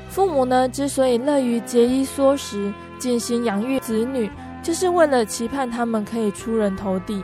[0.10, 4.32] 父母呢，之所以乐于节衣缩食、尽心养育子女，
[4.64, 7.24] 就是为了期盼他们可以出人头地。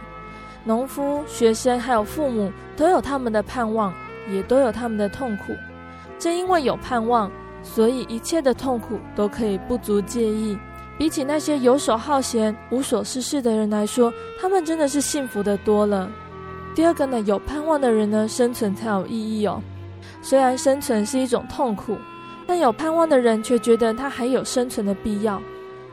[0.65, 3.91] 农夫、学生还有父母都有他们的盼望，
[4.31, 5.55] 也都有他们的痛苦。
[6.19, 7.31] 正因为有盼望，
[7.63, 10.55] 所以一切的痛苦都可以不足介意。
[10.97, 16.11] 比起那些游手好闲、无所事事的人来说，他们真的是幸福的多了。
[16.75, 19.61] 第二个呢，有盼望的人呢，生存才有意义哦。
[20.21, 21.97] 虽然生存是一种痛苦，
[22.45, 25.41] 但有盼望的人却觉得他还有生存的必要，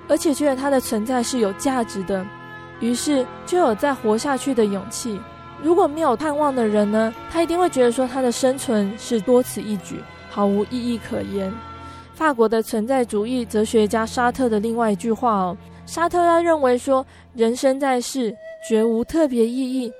[0.08, 2.26] 而且觉得他的存在是有价值的，
[2.80, 5.20] 于是就有再活下去的勇气。
[5.62, 10.02] 如果没有盼望的人呢，他一定会觉得说他的生存是多此一举。
[10.36, 11.50] 毫无意义可言。
[12.12, 15.56] 法国的存在主义哲学家沙特的另外一句话哦，
[15.86, 18.36] 沙特他认为说，人生在世
[18.68, 19.90] 绝无特别意义，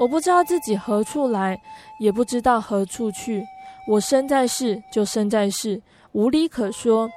[0.00, 1.56] 我不知道自己何处来，
[2.00, 3.44] 也不知道何处去。
[3.86, 5.80] 我生在世，就生在世，
[6.10, 7.08] 无理可说。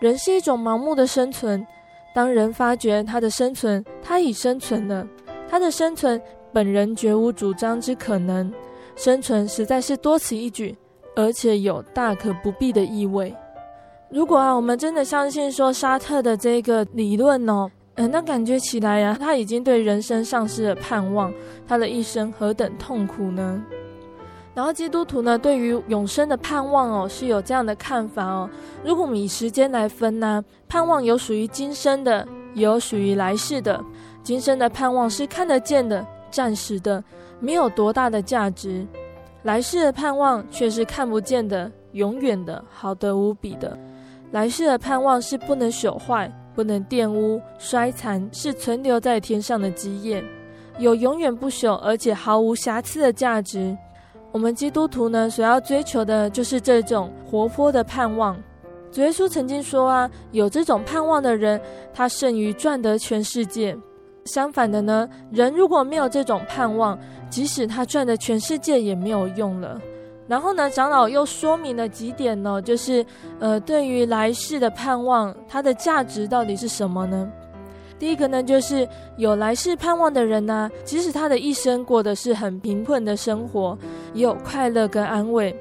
[0.00, 1.64] 人是一种盲目的生存。
[2.12, 5.06] 当人发觉他的生存，他已生存了，
[5.48, 6.20] 他的生存
[6.52, 8.52] 本人绝无主张之可能。
[8.96, 10.76] 生存实在是多此一举，
[11.18, 13.34] 而且有大可不必的意味。
[14.08, 17.68] 如果啊，我们真的相信说沙特的这个理论哦。
[17.96, 21.34] 嗯，那感觉起来呀、啊，他已经对人生丧失了盼望，
[21.66, 23.60] 他的一生何等痛苦呢？
[24.54, 28.48] 然后基督徒呢，对于永生的盼望哦，是有这样的看法哦。
[28.84, 33.84] 如果我们以时间来分呢，盼望有属于今生的，也有属于来世的。
[34.22, 37.02] 今生的盼望是看得见的、暂时的，
[37.40, 38.86] 没有多大的价值；
[39.42, 43.78] 来世的盼望却是看不见的、永远的、好得无比的。
[44.30, 46.32] 来世的盼望是不能朽坏。
[46.54, 50.20] 不能玷污、衰残，是存留在天上的基业，
[50.80, 53.78] 有永远不朽而且毫无瑕疵的价值。
[54.32, 58.36] 我们基督徒呢，所要追求的就是这种活泼的盼望。
[58.90, 61.60] 主耶稣曾经说啊，有这种盼望的人，
[61.94, 63.78] 他胜于赚得全世界。
[64.24, 66.98] 相反的呢，人如果没有这种盼望，
[67.30, 69.80] 即使他赚的全世界也没有用了。
[70.26, 73.04] 然后呢，长老又说明了几点呢，就是，
[73.38, 77.30] 呃，对于来世的盼望，它的价值到底是什么呢？
[77.98, 83.76] 第一个呢，就是有来世盼望的人呢、即使他的一生过的是很贫困的生活，
[84.12, 85.56] 也有快乐跟安慰，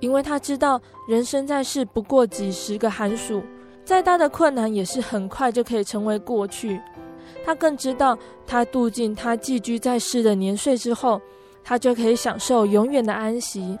[0.00, 3.42] 因为他知道人生在世不过几十个寒暑，
[3.84, 6.80] 再大的困难也是很快就可以成为过去。
[7.44, 8.16] 他更知道，
[8.46, 11.20] 他度尽他寄居在世的年岁之后，
[11.64, 13.78] 他就可以享受永远的安息。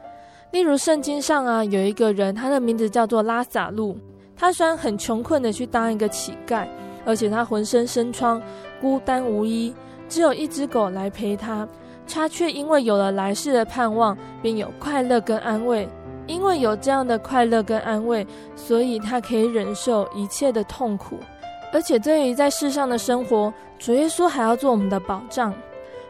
[0.52, 3.96] 例如圣经上啊，有一个人，他的名字叫做拉撒路。
[4.36, 6.66] 他虽然很穷困的去当一个乞丐，
[7.04, 8.40] 而且他浑身生疮，
[8.80, 9.74] 孤单无依，
[10.08, 11.68] 只有一只狗来陪他。
[12.12, 15.88] 他却因为有了来世的盼望，便有快乐跟安慰。
[16.26, 21.18] 因为有这样的快乐跟安慰，所以他可以忍受一切的痛苦。
[21.72, 25.54] 而且对于在世上的生活，主耶稣还要做我们的保障。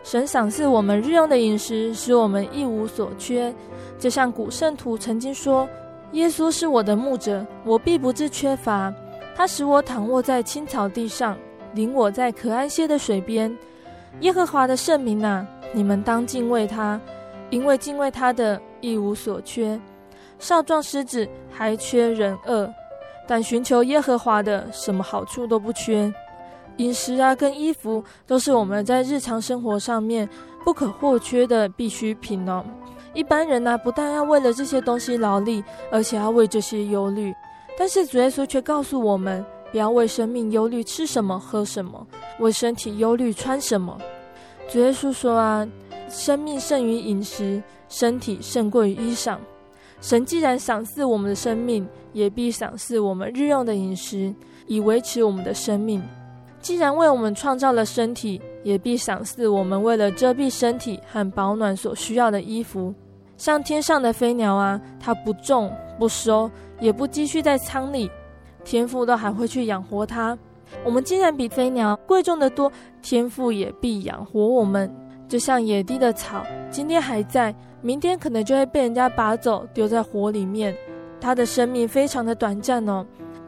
[0.03, 3.55] 神赏赐我们日用的饮食，使我们一无所缺。
[3.99, 5.69] 就像古圣徒曾经说
[6.13, 8.93] ：“耶稣是我的牧者，我必不致缺乏。
[9.37, 11.37] 他使我躺卧在青草地上，
[11.75, 13.55] 领我在可安歇的水边。
[14.21, 16.99] 耶和华的圣名啊，你们当敬畏他，
[17.51, 19.79] 因为敬畏他的一无所缺。
[20.39, 22.73] 少壮狮子还缺人饿，
[23.31, 26.13] 但寻求耶和华的，什么好处都不缺。
[26.79, 30.29] 饮食啊，跟衣服都是我们在日常生活上面
[30.65, 32.65] 不可或缺的必需品哦。”
[33.15, 35.63] 一般人呢、不但要为了这些东西劳力，
[35.93, 37.33] 而且要为这些忧虑。
[37.79, 42.05] 但是主耶稣却告诉我们，不要为生命忧虑吃什么喝什么，
[42.41, 43.97] 为身体忧虑穿什么。
[44.69, 45.65] 主耶稣说啊，
[46.09, 49.37] 生命胜于饮食，身体胜过于衣裳。
[50.01, 54.35] 神既然赏赐我们的生命，也必赏赐我们日用的饮食，
[54.67, 56.03] 以维持我们的生命。
[56.61, 62.95] 既然为我们创造了身体，也必赏赐我们为了遮蔽身体和保暖所需要的衣服。
[63.37, 68.11] 像天上的飞鸟啊，它不种不收，也不积蓄在仓里，
[68.65, 70.37] 天父都还会去养活它。
[70.85, 72.71] 我们既然比飞鸟贵重得多，
[73.01, 74.95] 天父也必养活我们。
[75.27, 80.77] 就像野地的草，今天还在，明天可能就会被人家拔走，丢在火里面。
[81.21, 83.05] 他的生命非常的短暂哦。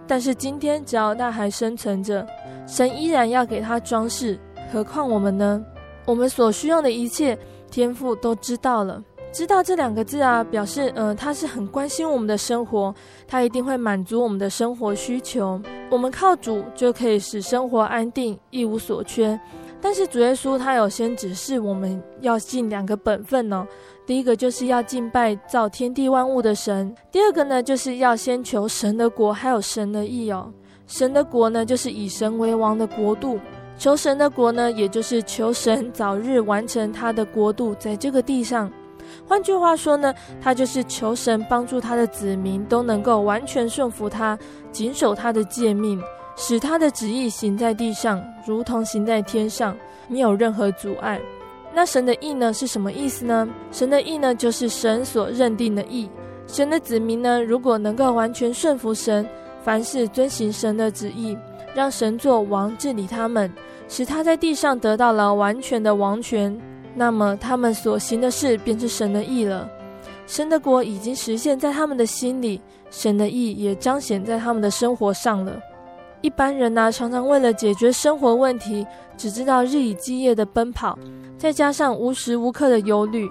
[0.06, 2.26] 但是今天只要他还生存着，
[2.66, 4.38] 神依然要给他装饰。
[4.72, 5.64] 何况我们呢？
[6.04, 7.38] 我们所需要的一切，
[7.70, 9.02] 天父都知道了。
[9.30, 12.94] 知道这两个字啊，表示，呃，他是很关心我们的生活，
[13.26, 15.58] 他一定会满足我们的生活需求。
[15.90, 19.38] 我们靠主就可以使生活安定，一无所缺。
[19.80, 23.66] 但是主耶稣他有先指示我们要尽两个本分呢、哦。
[24.04, 30.52] 第一个就是要敬拜造天地万物的神，第二个呢就是要先求神的国，还有神的义哦。
[30.86, 33.38] 神的国呢，就是以神为王的国度；
[33.78, 38.70] 求神的国呢，也就是求神早日完成他的国度在这个地上。
[39.26, 44.38] 换句话说呢，他就是求神帮助他的子民都能够完全顺服他，
[44.70, 46.02] 谨守他的诫命，
[46.36, 49.76] 使他的旨意行在地上，如同行在天上，
[50.08, 51.20] 没有任何阻碍。
[51.74, 53.48] 那神的义呢，是什么意思呢？
[53.70, 56.08] 神的义呢，就是神所认定的义。
[56.46, 59.26] 神的子民呢，如果能够完全顺服神，
[59.64, 61.36] 凡事遵行神的旨意，
[61.74, 63.50] 让神做王治理他们，
[63.88, 66.54] 使他在地上得到了完全的王权。
[66.94, 69.66] 那么他们所行的事便是神的义了，
[70.26, 72.60] 神的国已经实现在他们的心里，
[72.90, 75.58] 神的意也彰显在他们的生活上了。
[76.22, 80.96] 一般人呢、常常为了解决生活问题，只知道日以继夜的奔跑，
[81.36, 83.28] 再加上无时无刻的忧虑，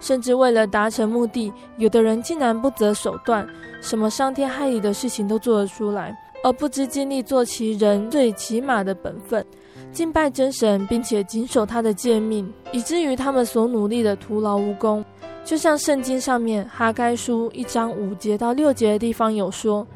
[0.00, 3.46] 甚至为了达成目的，有的人竟然不择手段，
[3.80, 6.12] 什么伤天害理的事情都做得出来，
[6.42, 9.46] 而不知尽力做其人最起码的本分，
[9.92, 15.04] 敬拜真神，并且谨守他的诫命，以至于他们所努力的徒劳无功。
[15.44, 19.86] 就像圣经上面哈该书一章五节到六节的地方有说：“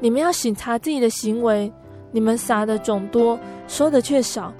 [0.00, 1.70] 你们要省察自己的行为。”
[2.12, 3.38] 你们撒的种多，
[3.68, 4.52] 收的却少；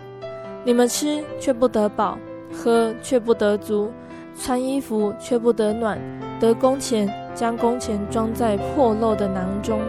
[0.65, 2.17] 你们吃却不得饱，
[2.53, 3.91] 喝却不得足，
[4.39, 5.99] 穿衣服却不得暖，
[6.39, 9.81] 得工钱将工钱装在破漏的囊中。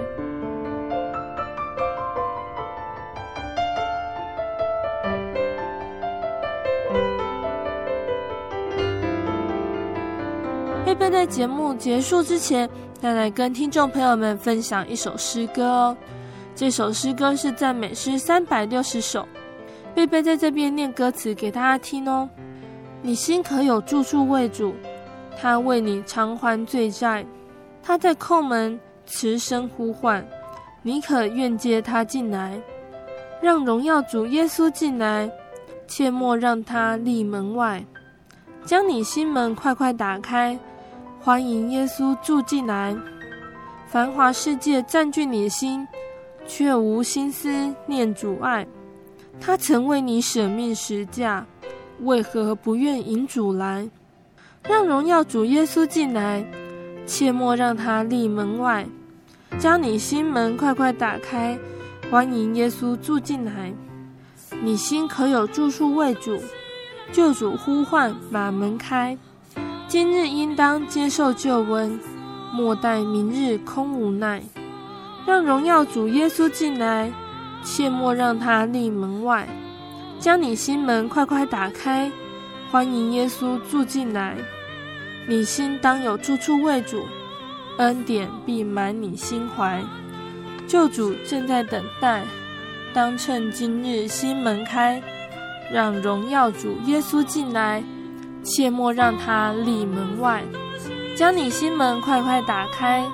[10.84, 15.98] 贝贝在节目结束之前，再来跟听众朋友们分享一首诗歌哦。
[16.54, 19.28] 这首诗歌是赞美诗三百六十首，
[19.96, 22.30] 贝贝在这边念歌词给大家听哦。
[23.02, 24.74] 你心可有住处为主，
[25.40, 27.26] 他为你偿还罪债，
[27.82, 30.24] 他在叩门慈声呼唤，
[30.84, 32.62] 你可愿接他进来，
[33.42, 35.32] 让荣耀主耶稣进来，
[35.88, 37.84] 切莫让他立门外，
[38.66, 40.60] 将你心门快快打开，
[41.20, 42.96] 欢迎耶稣住进来，
[43.88, 45.88] 繁华世界占据你心。
[46.48, 48.68] 却无心思念主爱，
[49.40, 51.46] 他曾为你舍命十架，
[52.02, 53.90] 为何不愿迎主来？
[54.64, 56.46] 让荣耀主耶稣进来，
[57.06, 58.86] 切莫让他立门外。
[59.60, 61.58] 将你心门快快打开，
[62.10, 63.74] 欢迎耶稣住进来。
[64.62, 66.40] 你心可有住处为主？
[67.12, 69.18] 救主呼唤，把门开。
[69.88, 72.00] 今日应当接受救恩，
[72.54, 74.42] 莫待明日空无奈。
[75.26, 77.12] 让荣耀主耶稣进来，
[77.64, 79.48] 切莫让他立门外。
[80.20, 82.12] 将你心门快快打开，
[82.72, 84.36] 欢迎耶稣住进来。
[85.28, 87.04] 你心当有住处为主，
[87.78, 89.82] 恩典必满你心怀。
[90.68, 92.24] 救主正在等待，
[92.94, 95.02] 当趁今日心门开，
[95.72, 97.84] 让荣耀主耶稣进来，
[98.44, 100.44] 切莫让他立门外。
[101.16, 103.06] 将你心门快快打开。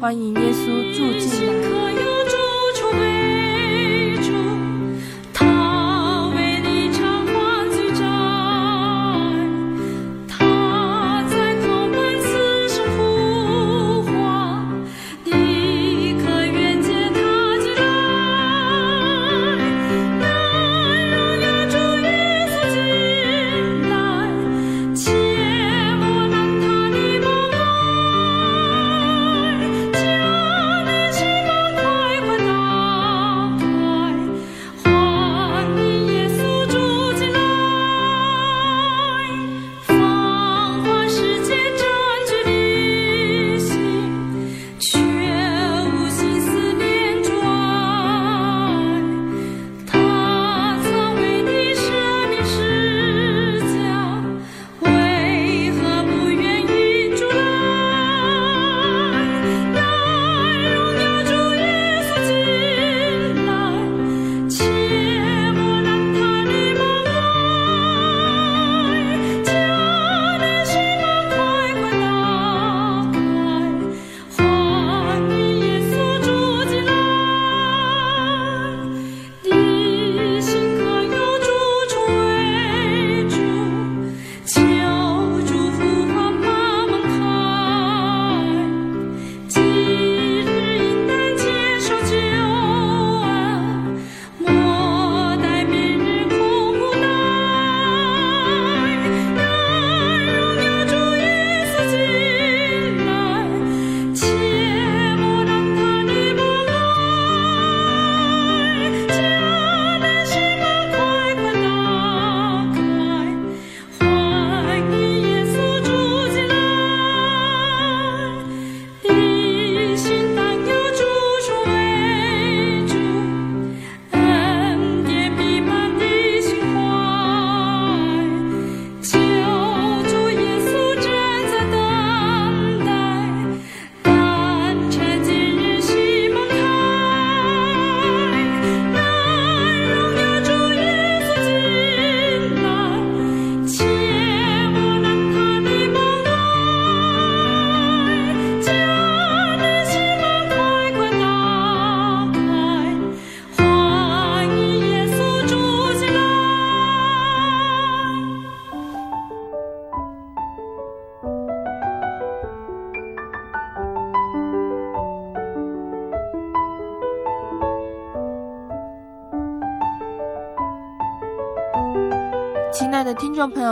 [0.00, 2.33] 欢迎耶稣住进来。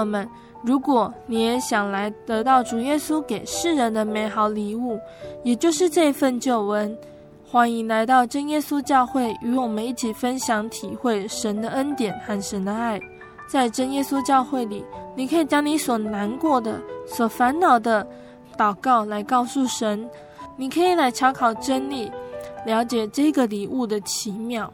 [0.03, 0.29] 友们，
[0.63, 4.99] 如果你也想来得到主耶稣给世人的美好礼物，
[5.45, 6.97] 也就是这份救恩，
[7.49, 13.01] 欢迎来到真耶稣教会，与我们一起分享体会神的恩典和神的爱。
[13.49, 14.85] 在真耶稣教会里，
[15.15, 18.07] 你可以将你所难过的、所烦恼的
[18.57, 20.09] 祷告来告诉神，
[20.57, 22.11] 你可以来查考真理，
[22.65, 24.73] 了解这个礼物的奇妙。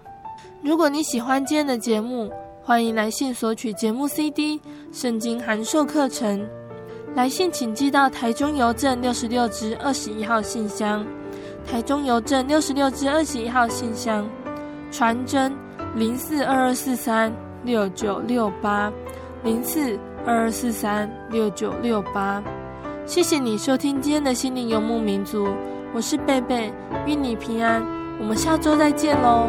[0.62, 2.30] 如果你喜欢今天的节目，
[2.68, 4.60] 欢迎来信索取节目 CD、
[4.92, 6.46] 圣经函授课程。
[7.14, 11.02] 来信请寄到台中邮政六十六支二十一号信箱，
[11.66, 14.28] 台中邮政六十六支二十一号信箱，
[14.92, 15.50] 传真
[15.94, 17.32] 零四二二四三。
[17.64, 18.92] 六九六八
[19.42, 22.42] 零四二二四三六九六八，
[23.06, 25.48] 谢谢你收听今天的心灵游牧民族，
[25.94, 26.70] 我是贝贝，
[27.06, 27.82] 愿你平安，
[28.20, 29.48] 我们下周再见喽。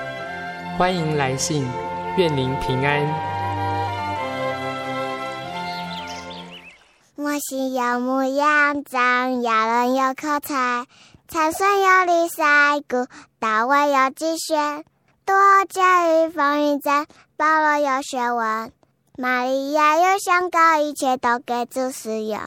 [0.81, 1.63] 欢迎来信，
[2.17, 3.05] 愿您平安。
[7.15, 10.87] 我心有牧羊长，要人有口才，
[11.27, 13.05] 参孙有李赛古，
[13.37, 14.83] 大卫有击旋，
[15.23, 15.35] 多
[15.69, 17.05] 加与风云战，
[17.37, 18.71] 保罗有学问，
[19.15, 22.39] 玛利亚有香膏，一切都给主使用。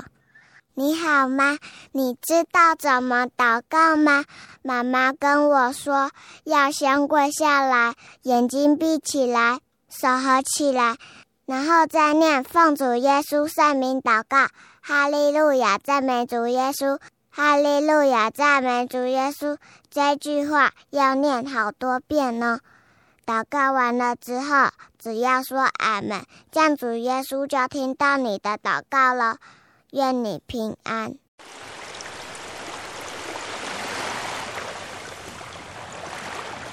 [0.77, 1.57] 你好吗？
[1.93, 4.25] 你知道怎么祷告吗？
[4.63, 6.11] 妈妈跟我说，
[6.43, 10.97] 要先跪下来，眼睛闭起来，手合起来，
[11.47, 14.49] 然后再念奉主耶稣圣名祷告。
[14.83, 16.99] 哈利路亚，赞美主耶稣！
[17.31, 19.57] 哈利路亚，赞美主耶稣！
[19.89, 22.59] 这句话要念好多遍呢。
[23.25, 29.37] 祷告完了之后，只要说阿门，这样主耶稣就听到你的祷告了。
[29.95, 31.15] 愿你平安，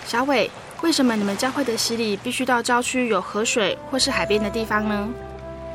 [0.08, 0.50] 小伟。
[0.82, 5.08] 为什么你们教会的洗礼必须到郊区有河水或是海边的地方呢？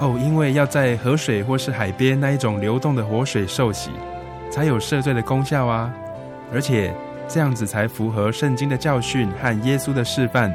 [0.00, 3.92] 哦，因为要在河水或是海边那一种流动的活水受洗，
[4.50, 5.94] 才有赦罪的功效啊！
[6.52, 6.92] 而且
[7.28, 10.52] 这样子才符合圣经的教训和耶稣的示范。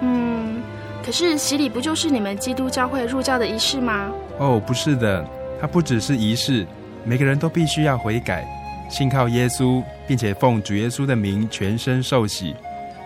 [0.00, 0.60] 嗯，
[1.06, 4.10] 可是洗礼不就是你们基督教会入教的仪式吗？
[4.38, 5.24] 哦，不是的。
[5.60, 6.66] 它不只是仪式，
[7.04, 8.46] 每个人都必须要悔改，
[8.90, 12.54] 信靠耶稣，并且奉主耶稣的名全身受洗，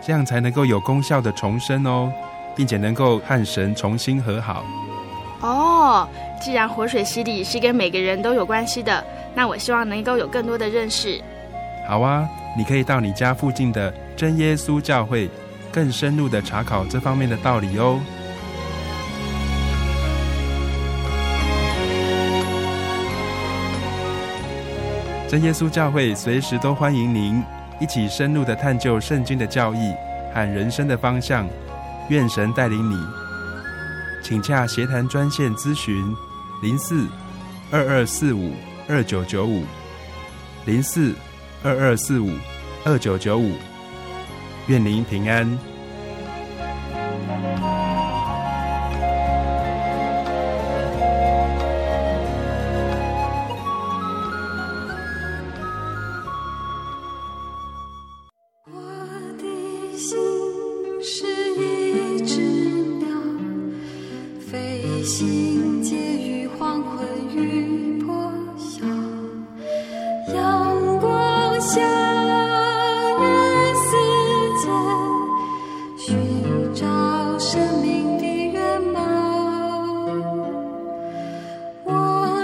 [0.05, 2.13] 这样才能够有功效的重生哦，
[2.57, 4.65] 并且能够和神重新和好。
[5.41, 6.09] 哦，
[6.41, 11.23] 既然活水洗礼是跟每个人都有关系的，那我希望能够有更多的认识。
[11.87, 15.31] 好啊，你可以到你家附近的真耶稣教会，
[15.71, 18.01] 更深入的查考这方面的道理哦。
[25.29, 27.45] 真耶稣教会随时都欢迎您
[27.79, 29.93] 一起深入的探究圣经的教义
[30.33, 31.47] 和人生的方向，
[32.09, 32.99] 愿神带领你。
[34.23, 36.17] 请洽协谈专线咨询：
[36.63, 37.07] 零四
[37.71, 38.55] 二二四五
[38.89, 39.65] 二九九五，
[40.65, 41.15] 零四
[41.63, 42.31] 二二四五
[42.87, 43.53] 二九九五。
[44.69, 45.47] 愿您平安。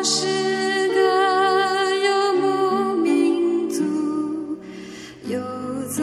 [0.07, 3.83] 是个游牧民族，
[5.27, 5.41] 游
[5.89, 6.03] 走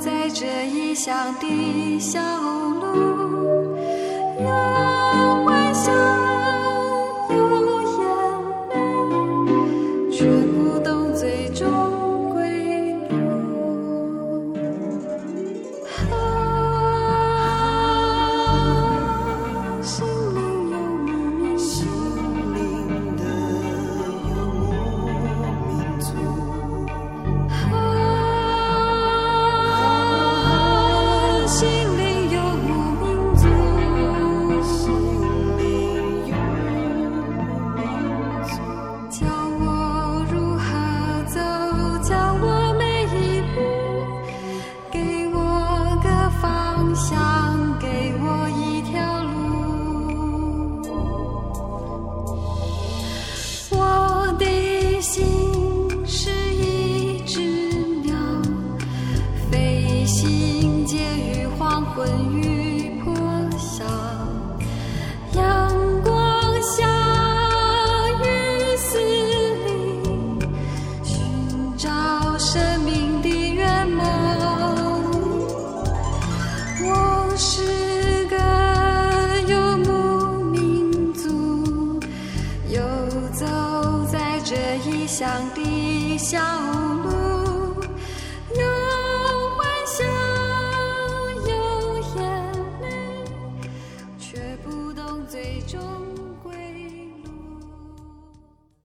[0.00, 2.47] 在这异乡的小路。